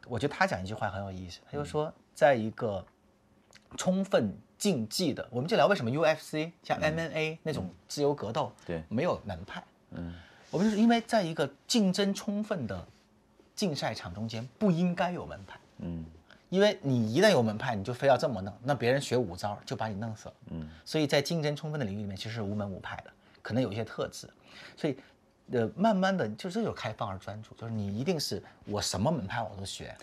[0.08, 2.84] 我觉得他讲一句话很有意思，他就说，在一个
[3.76, 9.62] 充分竞技的，我们就聊为什么 UFC 像 MMA 那种自由格斗，对，没有门派。
[9.92, 10.14] 嗯，
[10.50, 12.86] 我们就是因为在一个竞争充分的
[13.54, 15.58] 竞赛场中间，不应该有门派。
[15.78, 16.04] 嗯，
[16.48, 20.34] 因为你一旦有门派，你就非要这么弄，那别人学五招就把你弄死了。
[20.50, 23.10] 嗯，所以在竞争充分的领域里面，其实是无门无派的，
[23.42, 24.28] 可能有一些特质。
[24.76, 24.96] 所以，
[25.52, 29.94] 呃，慢慢的就这就开放而专注，就是你一定是我什么门派我都学。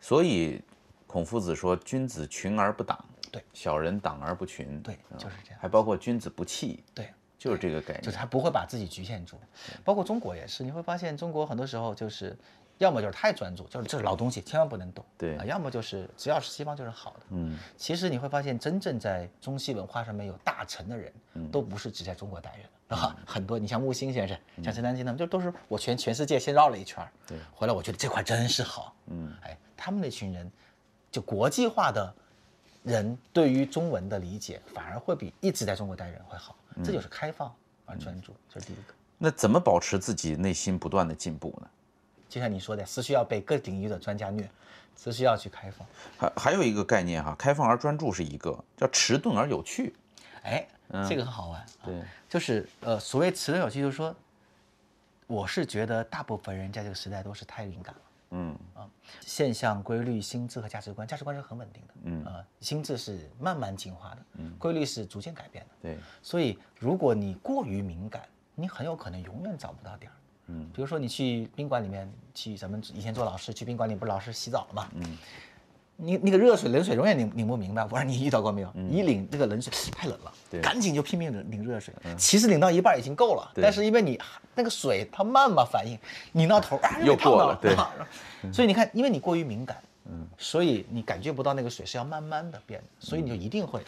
[0.00, 0.62] 所以，
[1.06, 5.58] 孔夫子说：“君子群而不党，对；小人党而不群，对，就是这样。
[5.60, 7.08] 还包括君子不器，对。”
[7.38, 9.36] 就是这个概念，就是他不会把自己局限住，
[9.84, 12.36] 包括中国也是，你会发现中国很多时候就是，
[12.78, 21.12] 要么就是太专注，就是这是老东西，千万不能动，对啊，要么就是只要是西方就是好的，嗯，其实你会发现真正在中西文化上面有大成的人，
[21.50, 30.50] 都不是只在中国待着的啊，很多你像木心先生，像陈丹青他们，就都是我全全世界先绕了一圈，对，回来我觉得这块真是好，嗯，哎，他们那群人，
[31.10, 32.14] 就国际化的
[32.86, 36.54] 人对于中文的理解，反而会比一直在中国待人会好。
[36.84, 37.52] 这就是开放
[37.84, 38.94] 而专注，这是第一个。
[39.18, 41.68] 那怎么保持自己内心不断的进步呢？
[42.28, 44.48] 就像你说的，是需要被各领域的专家虐，
[44.96, 45.86] 是需要去开放。
[46.16, 49.92] 还还有一个概念哈，开放而专注是一个，叫迟钝而有趣。
[50.42, 50.64] 哎，
[51.08, 51.66] 这个很好玩。
[51.84, 54.14] 对，就是呃，所谓迟钝有趣，就是说，
[55.26, 58.00] 我是觉得大部分人在这个时代都是太敏感了。
[58.30, 58.88] 嗯啊，
[59.20, 61.94] 现象、规律、心智和价值观，价值观是很稳定的。
[62.04, 64.18] 嗯啊，心智是慢慢进化的。
[64.34, 65.70] 嗯，规律是逐渐改变的。
[65.82, 68.22] 对，所以如果你过于敏感，
[68.54, 70.14] 你很有可能永远找不到点儿。
[70.48, 74.88] 嗯，比如说你去宾馆里面，去咱们以前做老师去宾馆里，不是老师洗澡了吗？
[74.94, 75.18] 嗯。
[75.96, 78.70] 你那个热水冷水永远拧拧不明白，我说你遇到过没有？
[78.90, 80.32] 一拧那个冷水太冷了，
[80.62, 81.94] 赶紧就拼命的拧热水。
[82.18, 84.20] 其实拧到一半已经够了，但是因为你
[84.54, 85.98] 那个水它慢嘛反应，
[86.32, 87.74] 拧到头啊又过了，对。
[88.52, 93.82] 所以你看，因为你过于敏感，嗯，所以你感觉不到那个水是要慢慢的变的，所以你就一定会，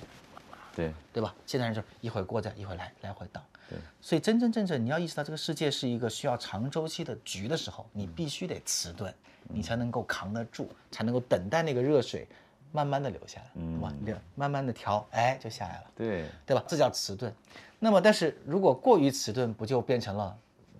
[0.74, 1.34] 对对吧？
[1.46, 3.42] 现在人就一会儿过着，一会儿来来回倒。
[3.68, 3.78] 对。
[4.00, 9.14] 所以真真正正你要意识到这个世界是一个需要长周期的局的时候，你必须得迟钝。
[9.48, 12.28] 你才能够扛得住，才能够等待那个热水
[12.70, 13.92] 慢慢的流下来，嗯，哇，
[14.34, 16.62] 慢慢的调，哎，就下来了，对，对吧？
[16.68, 17.32] 这叫迟钝。
[17.78, 20.36] 那么，但是如果过于迟钝，不就变成了，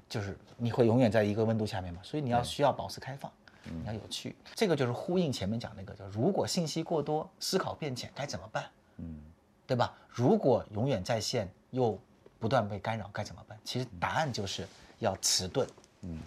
[0.08, 2.00] 就是你会永远在一个温度下面嘛？
[2.02, 3.30] 所以你要需要保持开放，
[3.64, 4.34] 你要有趣。
[4.54, 8.64] 这个就是呼应前面讲那个，叫如果信息过多，思考变浅该怎么办？
[8.96, 9.20] 嗯，
[9.66, 9.96] 对吧？
[10.08, 11.98] 如果永远在线又
[12.38, 13.56] 不断被干扰，该怎么办？
[13.64, 14.66] 其实答案就是
[14.98, 15.66] 要迟钝，
[16.02, 16.18] 嗯，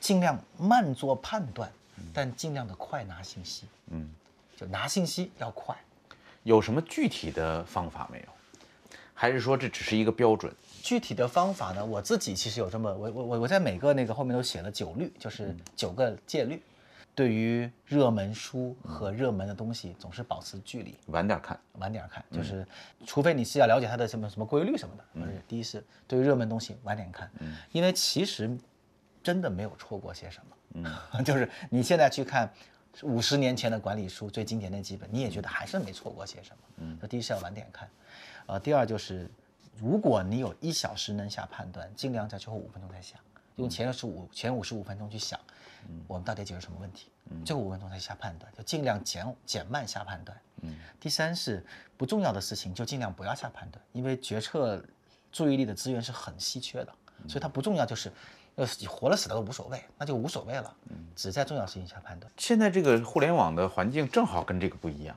[0.00, 1.70] 尽量慢做判断，
[2.12, 4.10] 但尽量的快拿信息，嗯，
[4.56, 5.76] 就拿信息要快。
[6.42, 8.26] 有什么具体的方法没有？
[9.12, 10.52] 还是说这只是一个标准？
[10.82, 11.84] 具体的方法呢？
[11.84, 16.62] 我自己其实有这么，我我我我在每个那个后面都写了九律，就是九个戒律。
[17.14, 22.64] 对于热门书和热门的东西，总是保持距离，晚点看，晚点看，就是
[23.06, 25.04] 除非你是要了解它的什么什么规律什么的。
[25.14, 28.54] 嗯，第一是对于热门东西晚点看，嗯，因为其实
[29.26, 30.56] 真的没有错过些什么，
[31.14, 32.48] 嗯， 就是你现在去看
[33.02, 37.90] 五十年前的管理书最经典那几本，你也觉得还是没错过些什么，嗯，那第一是要晚点看，
[38.46, 39.28] 呃，第二就是
[39.76, 43.18] 如果你有一小时能下判断，尽量在最后五分钟再想，
[43.56, 45.40] 用前十五前五十五分钟去想。
[46.08, 47.12] 我们到底解决什么问题？
[47.44, 50.36] 最后五分钟再下判断，就尽量减减慢下判断。
[50.62, 51.64] 嗯，第三是
[51.96, 54.82] 不重要的事情就尽量不要下判断，因为决策
[55.30, 56.92] 注意力的资源是很稀缺的，
[57.28, 58.10] 所以它不重要就是，
[58.56, 60.74] 呃，你活了死了都无所谓，那就无所谓了。
[60.88, 62.30] 嗯，只在重要事情下判断。
[62.36, 65.16] 现在这个互联网的环境正好跟这个不一样。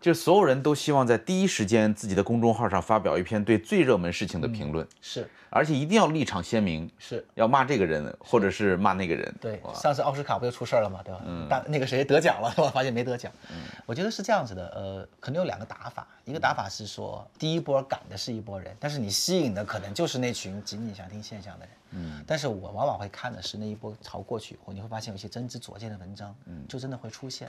[0.00, 9.34] 就是所有人都希望在第一时间自己的公众号上发表一篇对最热门事情的评论，是，而且一定要立场鲜明，是要骂这个人或者是骂那个人。
[9.40, 11.20] 对，上次奥斯卡不就出事儿了嘛，对吧？
[11.26, 12.68] 嗯，但那个谁得奖了， 我？
[12.68, 13.32] 发现没得奖。
[13.50, 21.74] 嗯，我觉得是这样子的，呃，可能有两个打法，一个打法是说，第一波赶的是一波人，但是你吸引的可能就是那群仅仅想听现象的人。
[21.92, 27.48] 嗯，但是我往往会看的是那一波潮过去以后，你会发现有一些真知灼见的文章，嗯，就真的会出现。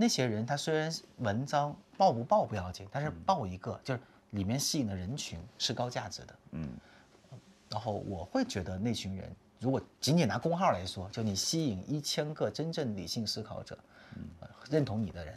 [0.00, 6.66] 那些人他虽然文章爆不爆不要紧，但是爆一个就是里面吸引的人群是高价值的，嗯。
[7.68, 13.78] 然后我会觉得那群人，如果仅仅拿公号来说，就你吸引一千个真正理性思考者，
[14.16, 14.24] 嗯，
[14.70, 15.34] 认同你的人，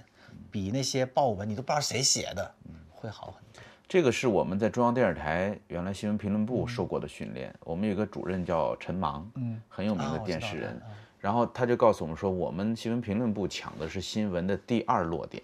[0.49, 3.61] 比那些爆文你都不知道谁写的，嗯，会好很多。
[3.85, 7.53] 这个是我们在中央电视台原来新闻评论部受过的训练。
[7.65, 10.81] 我们有个主任叫陈芒，嗯，很有名的电视人。
[11.23, 15.41] 然后他就告诉我们说，我们新闻评论部抢的是新闻的第二落点，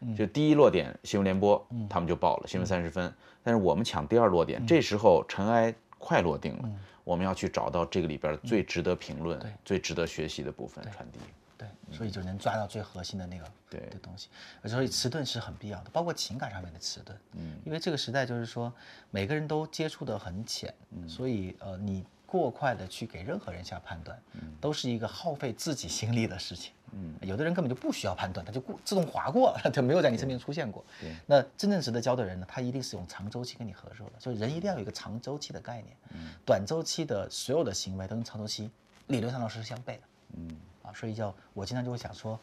[0.00, 6.70] 嗯，就第一落点新闻联播，他们就报了新闻三十分，但是我们抢第二落点，这时候尘埃快落定了，
[7.04, 11.18] 我们要去找到这个里边最值得评论、最值得学习的部分传递，
[11.58, 14.30] 对，所以就能抓到最核心的那个对的东西，
[14.64, 18.72] 所以迟钝是很必要的，包括情感上面的迟钝，嗯，因为这个时代就是说
[19.10, 20.72] 每个人都接触的很浅，
[21.06, 22.02] 所以呃你。
[22.32, 24.18] 过快的去给任何人下判断，
[24.58, 26.72] 都是一个耗费自己心力的事情。
[26.92, 30.82] 嗯，有的人根本就不需要判断，他就过自动划过了，就没有在你身边出现过。
[30.98, 34.12] 对，那真正值得教的人呢，他一定是用长周期跟你合作的。
[34.18, 35.94] 所以人一定要有一个长周期的概念。
[36.14, 38.70] 嗯，短周期的所有的行为都跟长周期
[39.08, 40.00] 理论上都是相悖的。
[40.38, 42.40] 嗯，啊，所以叫我经常就会想说，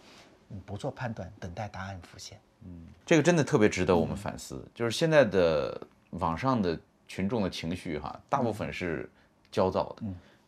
[0.68, 2.40] 不做判断，等待答案浮现。
[2.64, 4.64] 嗯，这个真的特别值得我们反思。
[4.76, 5.80] 就是现在的
[6.12, 9.10] 网上的群众的情绪哈，大部分是。
[9.52, 10.04] 焦躁的，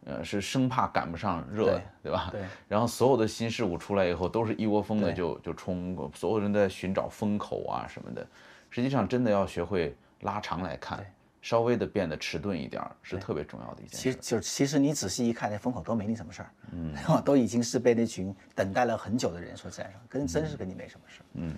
[0.06, 2.30] 呃，是生怕赶不上热，对吧？
[2.32, 2.42] 对。
[2.68, 8.26] 然后所有的新事物出来以后，都是一窝蜂的就就冲，所有人在寻找风口啊什么的。
[8.70, 11.06] 实际上，真的要学会拉长来看，
[11.42, 13.98] 稍微的变得迟钝一点，是特别重要的一件事。
[13.98, 16.96] 其实，就其实你仔细一看，那风口都没你什么事儿，嗯，
[17.26, 21.26] 都已经是被那群等待了很久的人所占上，跟真是跟你没什么事儿。
[21.34, 21.54] 嗯。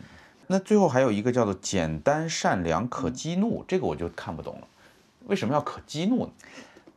[0.45, 4.67] 那最后还有一个叫做简单善良可激怒，这个我就看不懂了，
[5.27, 6.31] 为什么要可激怒呢？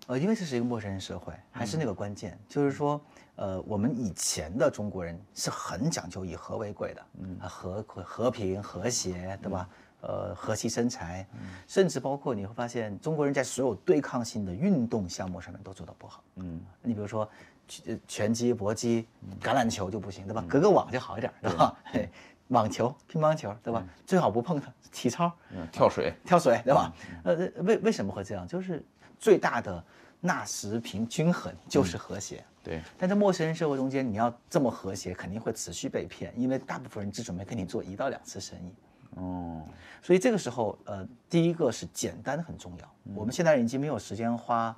[0.06, 3.00] 呃，因为这是一个陌生人社会，还是那个关键，就是说，
[3.34, 9.68] 呃，我们以前的中国人是很讲究以和为贵的，嗯，和和平和谐，对吧？
[10.02, 11.26] 呃，和气生财，
[11.66, 17.28] 甚至包括你会发现，中国人在所有对抗性的运动项目上面都做得不好，嗯，你比如说
[17.66, 19.08] 拳拳击、搏击、
[19.42, 20.44] 橄榄球就不行，对吧？
[20.48, 21.76] 隔个网就好一点，对吧？
[22.48, 23.82] 网球、乒乓球，对吧？
[24.06, 24.72] 最好不碰它。
[24.92, 26.92] 体操，嗯，跳水，跳水，对吧？
[27.24, 27.34] 呃，
[27.64, 28.46] 为为什么会这样？
[28.46, 28.82] 就是
[29.18, 29.84] 最大的。
[30.18, 32.82] 纳什平均衡就是和谐，对。
[32.98, 38.74] 但在陌生人社会中间，你要这么和谐，肯定会持续被骗，因为大部分人只准备跟你做一到两次生意。
[39.20, 39.62] 哦。
[40.02, 42.94] 所以这个时候，呃，第一个是简单很重要。
[43.14, 44.74] 我们现在已经没有时间花，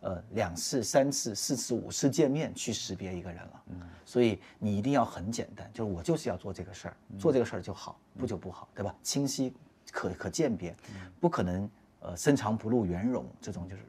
[0.00, 3.62] 呃，两次、三次、四次、五次见面去识别一个人了。
[3.66, 3.80] 嗯。
[4.06, 8.94] 所以你一定要很简单，就是我就是要做这个事儿，做这个事儿就好，不就不好，对吧？
[9.02, 9.52] 清晰、
[9.90, 10.74] 可可鉴别，
[11.20, 11.68] 不可能
[12.06, 13.82] 呃深藏不露、圆融这种就是。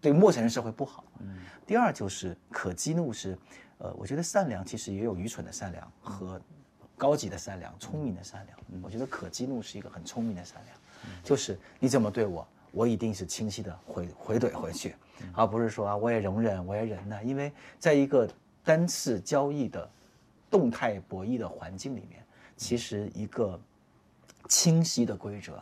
[0.00, 1.04] 对陌生人社会不好。
[1.18, 1.40] 嗯。
[1.66, 3.36] 第二就是可激怒是，
[3.78, 6.40] 呃，我觉得善良其实也有愚蠢的善良和
[6.96, 8.56] 高级的善良、聪明的善良。
[8.80, 10.76] 我觉得可激怒是一个很聪明的善良，
[11.24, 14.94] 就是你怎么对我，我一定是清晰的回回怼回去，
[15.34, 17.24] 而不是说啊我也容忍，我也忍耐。
[17.24, 18.28] 因为在一个
[18.62, 19.90] 单次交易的
[20.48, 22.24] 动态博弈的环境里面，
[22.56, 23.60] 其实一个
[24.48, 25.60] 清晰的规则，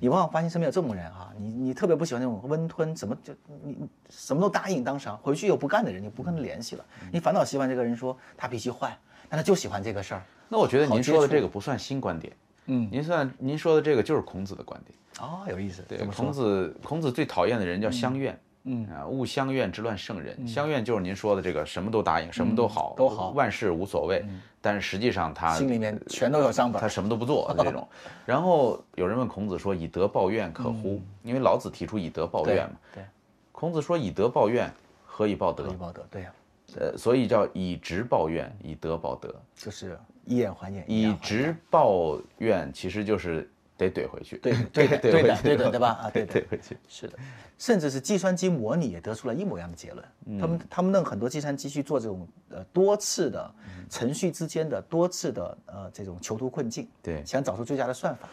[0.00, 3.32] 你往往发现身边有这种人哈，你你特别不喜欢那种温吞，怎么就
[3.64, 6.84] 你你什么都答应当上，回去又不干的人，你不跟他联系了。
[7.12, 8.96] 你反倒希望这个人说他脾气坏，
[9.28, 10.22] 但他就喜欢这个事儿。
[10.48, 12.32] 那我觉得您说的这个不算新观点，
[12.66, 14.98] 嗯，您算您说的这个就是孔子的观点。
[15.20, 15.82] 哦，有意思。
[15.88, 18.32] 对，孔子孔子最讨厌的人叫乡愿。
[18.34, 18.40] 嗯
[18.94, 20.46] 啊，勿乡愿之乱圣人。
[20.46, 24.24] 相愿就是您说的这个，什么都答应，什么都好，嗯都好嗯万事无所谓。
[24.60, 26.86] 但是实际上他心里面全都有账本他。
[26.86, 27.86] 什么都不做 这种。
[28.24, 32.76] 然后有人问孔子说：“以德报怨，可乎？”因为老子提出以德报怨嘛。
[32.94, 33.04] 对，
[33.50, 34.72] 孔子说：“以德报怨，
[35.04, 36.32] 何以报德何以报德，对呀、？”
[36.78, 39.34] 呃，所以叫以直报怨，以德报德。
[39.56, 43.50] 就是以眼还眼，以直报怨，其实就是
[43.88, 44.36] 得怼回去。
[44.38, 45.88] 对 对的对的对的对吧？
[46.02, 46.76] 啊， 对的怼回去。
[46.88, 47.18] 是的，
[47.58, 50.04] 甚至是计算机模拟也得出了一模一样的结论。
[50.26, 58.28] 嗯他们他们弄很多计算机去做这种呃多次的嗯程序之间的多次的呃这种囚徒困境，对想找出最佳的算法。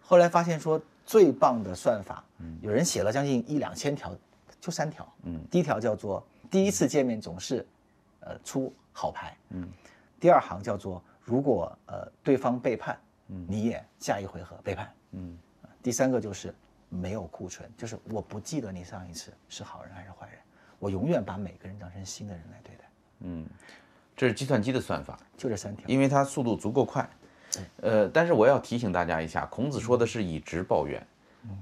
[0.00, 4.14] 后来发现说最棒的算法，嗯有人写了将近一两千条，
[4.60, 5.10] 就三条。
[5.24, 7.66] 嗯，第一条叫做第一次见面总是
[8.20, 9.36] 呃出好牌。
[9.50, 9.66] 嗯，
[10.20, 14.92] 第二行叫做如果呃对方背叛，你也下一回合背叛。
[15.12, 15.38] 嗯，
[15.82, 16.54] 第三个就是
[16.88, 20.38] 没有库存，就是我不记得你上一次是好人还是坏人，
[20.78, 22.84] 我永远把每个人当成新的人来对待。
[23.20, 23.46] 嗯
[24.16, 25.18] 这是计算机的算法。
[25.36, 25.84] 就这三条。
[25.88, 27.08] 因为它速度足够快。
[27.82, 31.04] 呃，但是我要提醒大家一下，孔子说的是以直报怨，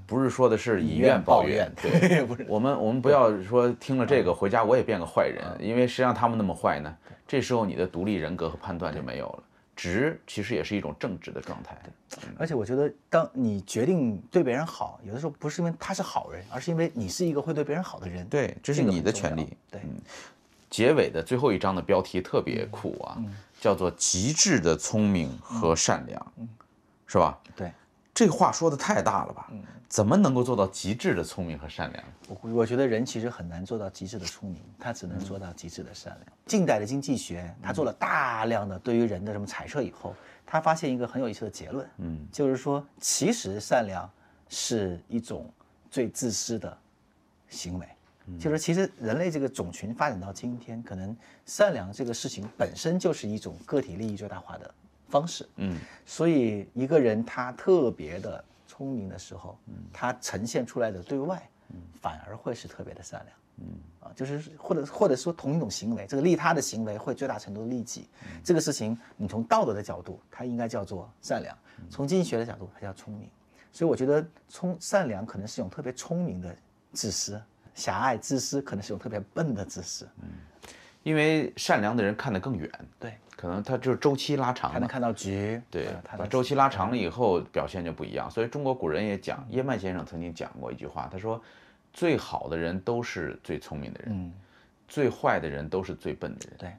[0.07, 1.71] 不是说的是以怨报怨。
[1.81, 6.97] 对， 我们我们不要说听了这个回家我也变个坏人，因为谁让他们那么坏呢？
[7.27, 9.43] 这时候你的独立人格和判断就没有了。
[9.75, 11.77] 直其实也是一种正直的状态。
[12.37, 18.27] 而且我觉得，当你决定对别人好，有的时候不是因为他是好人，而是因为你是一个会对别人好的人。
[18.27, 19.57] 对，这是你的权利。
[19.71, 19.81] 对，
[20.69, 23.17] 结尾的最后一章的标题特别酷啊，
[23.59, 26.33] 叫做“极致的聪明和善良”，
[27.07, 27.39] 是吧？
[27.55, 27.71] 对，
[28.13, 29.49] 这话说的太大了吧？
[29.89, 32.03] 怎么能够做到极致的聪明和善良？
[32.27, 36.37] 我我觉得人其实很难做到极致的聪明，他只能做到极致的善良。
[36.45, 44.09] 近代的经济学，他做了大量的对于人的什么揣测以后，他发现一个很有意思的结论，嗯，就是说，其实善良
[44.49, 45.51] 是一种
[45.89, 46.75] 最自私的
[47.49, 47.87] 行为。
[48.39, 54.73] 就是其实人类这个种群发展到今天，可能善良这个事情本身就是一种个体利益最大化的
[55.13, 55.47] 方式。
[55.57, 61.41] 嗯，所以一个人他特别的聪明的时候，嗯他呈现出来的对外，
[62.01, 63.37] 反而会是特别的善良。
[63.57, 63.65] 嗯
[63.99, 68.09] 啊，就是或者或者说同一种行为，这个利他的行为会最大程度利己。
[68.43, 71.55] 这个事情，你从道德的角度，它应该叫做善良；
[71.87, 73.29] 从经济学的角度，它叫聪明。
[73.71, 76.55] 所以我觉得聪善良可能是一种特别聪明的
[76.93, 77.39] 自私，
[77.75, 80.09] 狭隘自私可能是一种特别笨的自私。
[81.03, 84.73] 因为善良的人看得更远，对，可能他就是周期拉长了。
[84.73, 85.61] 还能看到局。
[85.69, 88.31] 对呃，他把周期拉长了以后，表现就不一样。
[88.31, 91.41] 所以中国古人也讲，嗯叶曼先生曾经讲过一句话，他说
[91.93, 94.33] ：“最好的人都是最聪明的人，嗯
[94.87, 96.73] 最坏的人都是最笨的人。”嗯对，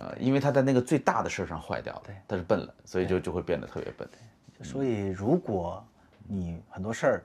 [0.00, 4.08] 呃，因为他在那个最大的事儿上坏掉了，对他是笨了，所以就就会变得特别笨。
[4.62, 5.82] 所以如果
[6.26, 7.22] 你很多事儿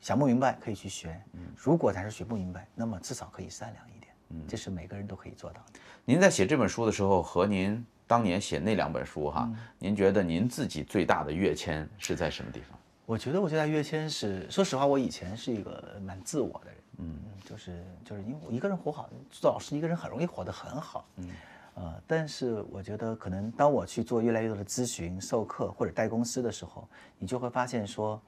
[0.00, 1.10] 想不明白，可以去学；
[1.56, 4.05] 如果咱是学不明白，那么至少可以善良一点。
[4.46, 5.80] 这是每个人都可以做到的。
[6.04, 12.78] 您在写这本书的时候，和您当年写那两本书哈，嗯您觉得您自己最大的跃迁是在什么地方？
[13.04, 21.30] 我觉得我最大跃迁是，说实话，我以前是一个蛮自我的人，嗯，就是就是因为我一个人活好，做老师一个人很容易活得很好，嗯，
[21.74, 28.20] 呃，但是我觉得可能当我去做越来越多的咨询、授课或者带公司的时候，你就会发现说，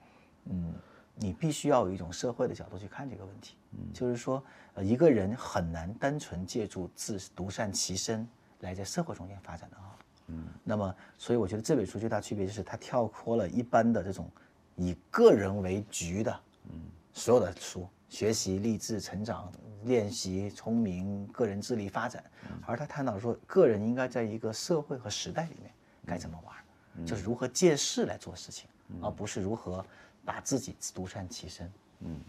[0.44, 0.72] 嗯，
[1.20, 4.42] 你必须要有一种社会的角度去看这个问题，嗯，就是说，
[4.74, 8.26] 呃，一个人很难单纯借助自独善其身
[8.60, 9.98] 来在社会中间发展的啊，
[10.28, 14.30] 嗯，那么所以我觉得这本书最大区别就是它跳脱了一般的这种
[14.76, 16.40] 以个人为局的，
[16.70, 16.80] 嗯，
[17.12, 19.50] 所有的书，学习、励志、成长、
[19.84, 22.22] 练习、聪明、个人智力发展，
[22.64, 25.72] 而他探讨说，个人应该在一个社会和时代里面
[26.06, 28.68] 该怎么玩，就是如何借势来做事情，
[29.02, 29.84] 而不是如何
[30.28, 31.72] 把自己独善其身。
[32.00, 32.20] 嗯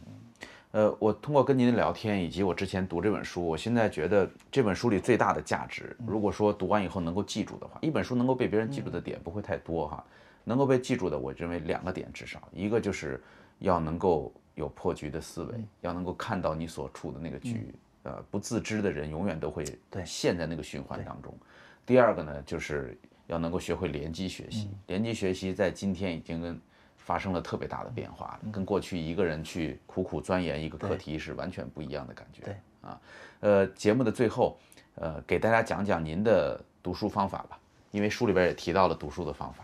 [0.71, 10.05] 呃，我通过跟您的聊天，以及我之前读这本书，我现在觉得这本书里最大的价值，如果说读完以后能够记住的话，一本书能够被别人记住的点不会太多哈，
[10.45, 13.21] 能够被记住的，我认为两个点至少，一个就是
[13.57, 17.73] 要能够有破局的思维，要能够看到你所处的那个局，
[18.03, 21.35] 呃，不自知的人永远都会对陷在那个循环当中。
[21.83, 22.95] 第二个呢，就是
[23.25, 26.61] 要能够学会联机学习，联机学习在今天已经跟
[27.09, 32.43] 发生了特别大的变化了，跟过去一个人去苦苦钻研一个课题是完全不一样的感觉。
[32.43, 33.01] 对啊，
[33.39, 34.59] 呃，节目的最后，
[34.93, 37.57] 呃，给大家讲讲您的读书方法吧，
[37.89, 39.63] 因为书里边也提到了读书的方法。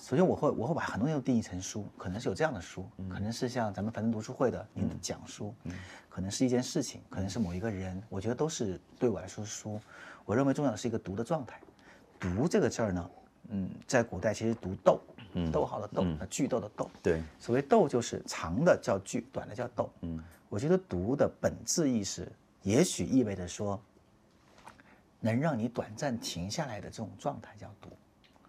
[0.00, 5.52] 首先我会我会把很多内容定义成书，可能是有这样的书，可能是像咱们樊登读书会的您的讲书，
[6.08, 9.80] 可能是一件事情，可能是某一个人，我觉得都是对我来说是书。
[10.24, 11.58] 我认为重要的是一个读的状态。
[12.20, 13.10] 读这个字儿呢，
[13.48, 15.00] 嗯，在古代其实读斗，
[15.52, 16.90] 逗号的逗，那句逗的逗。
[17.02, 19.90] 对，所谓逗就是长的叫句，短的叫逗。
[20.00, 22.30] 嗯，我觉得读的本质意识，
[22.62, 23.80] 也许意味着说，
[25.20, 27.88] 能让你短暂停下来的这种状态叫读。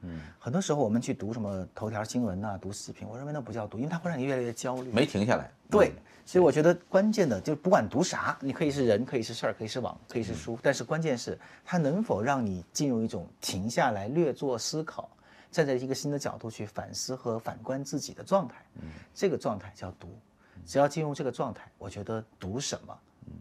[0.02, 4.92] 嗯，很多时候我们去读什么头条新闻呐，读视频，我认为那不叫读，因为它会让你越来越焦虑。
[4.92, 5.50] 没停下来。
[5.72, 5.92] 对，
[6.24, 15.10] 所以我觉得关键的就是不管读啥，你可以是人，可以是事儿，可以是网，可以是书，但是关键是它能否让你进入一种停下来略作思考，
[15.52, 18.56] 站在一个新的角度去反思和反观自己的状态。
[18.82, 20.18] 嗯，这个状态叫读。
[20.66, 22.98] 只要进入这个状态，我觉得读什么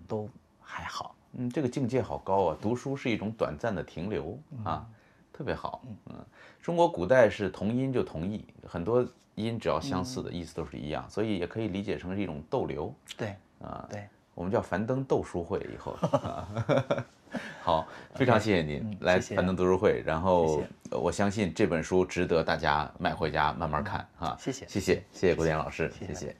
[0.06, 0.28] 都
[0.60, 1.16] 还好。
[1.32, 2.58] 嗯，这个境界好高啊！
[2.62, 4.86] 读书是一种短暂的停留啊。
[5.32, 6.24] 特别好，嗯，
[6.62, 12.94] 中国古代是同音就同义，很多音只要相似的意思都是一样，所以也可以理解成是一种逗留。
[13.18, 15.96] 对，啊，对，我们叫樊登逗书会以后。
[17.62, 24.36] 好，非常谢谢您来樊登读书会，然后我相信这本书值得大家买回家慢慢看啊。
[24.38, 26.34] 谢谢，谢谢，谢谢古典老师，谢谢。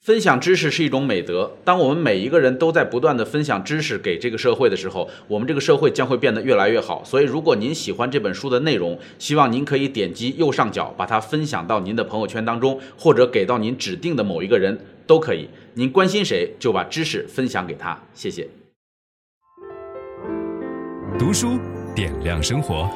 [0.00, 1.50] 分享知识是一种美德。
[1.64, 7.02] 当我们每一个人都在不断的分享知识给这个社会的时候，我们这个社会将会变得越来越好。
[7.02, 15.48] 所以，如果您喜欢这本书的内容，希望您可以点击右上角把它分享到您的朋友圈当中，或者给到您指定的某一个人都可以。
[15.72, 17.98] 您关心谁，就把知识分享给他。
[18.12, 18.46] 谢谢。
[21.16, 21.60] 读书
[21.94, 22.90] 点亮生活。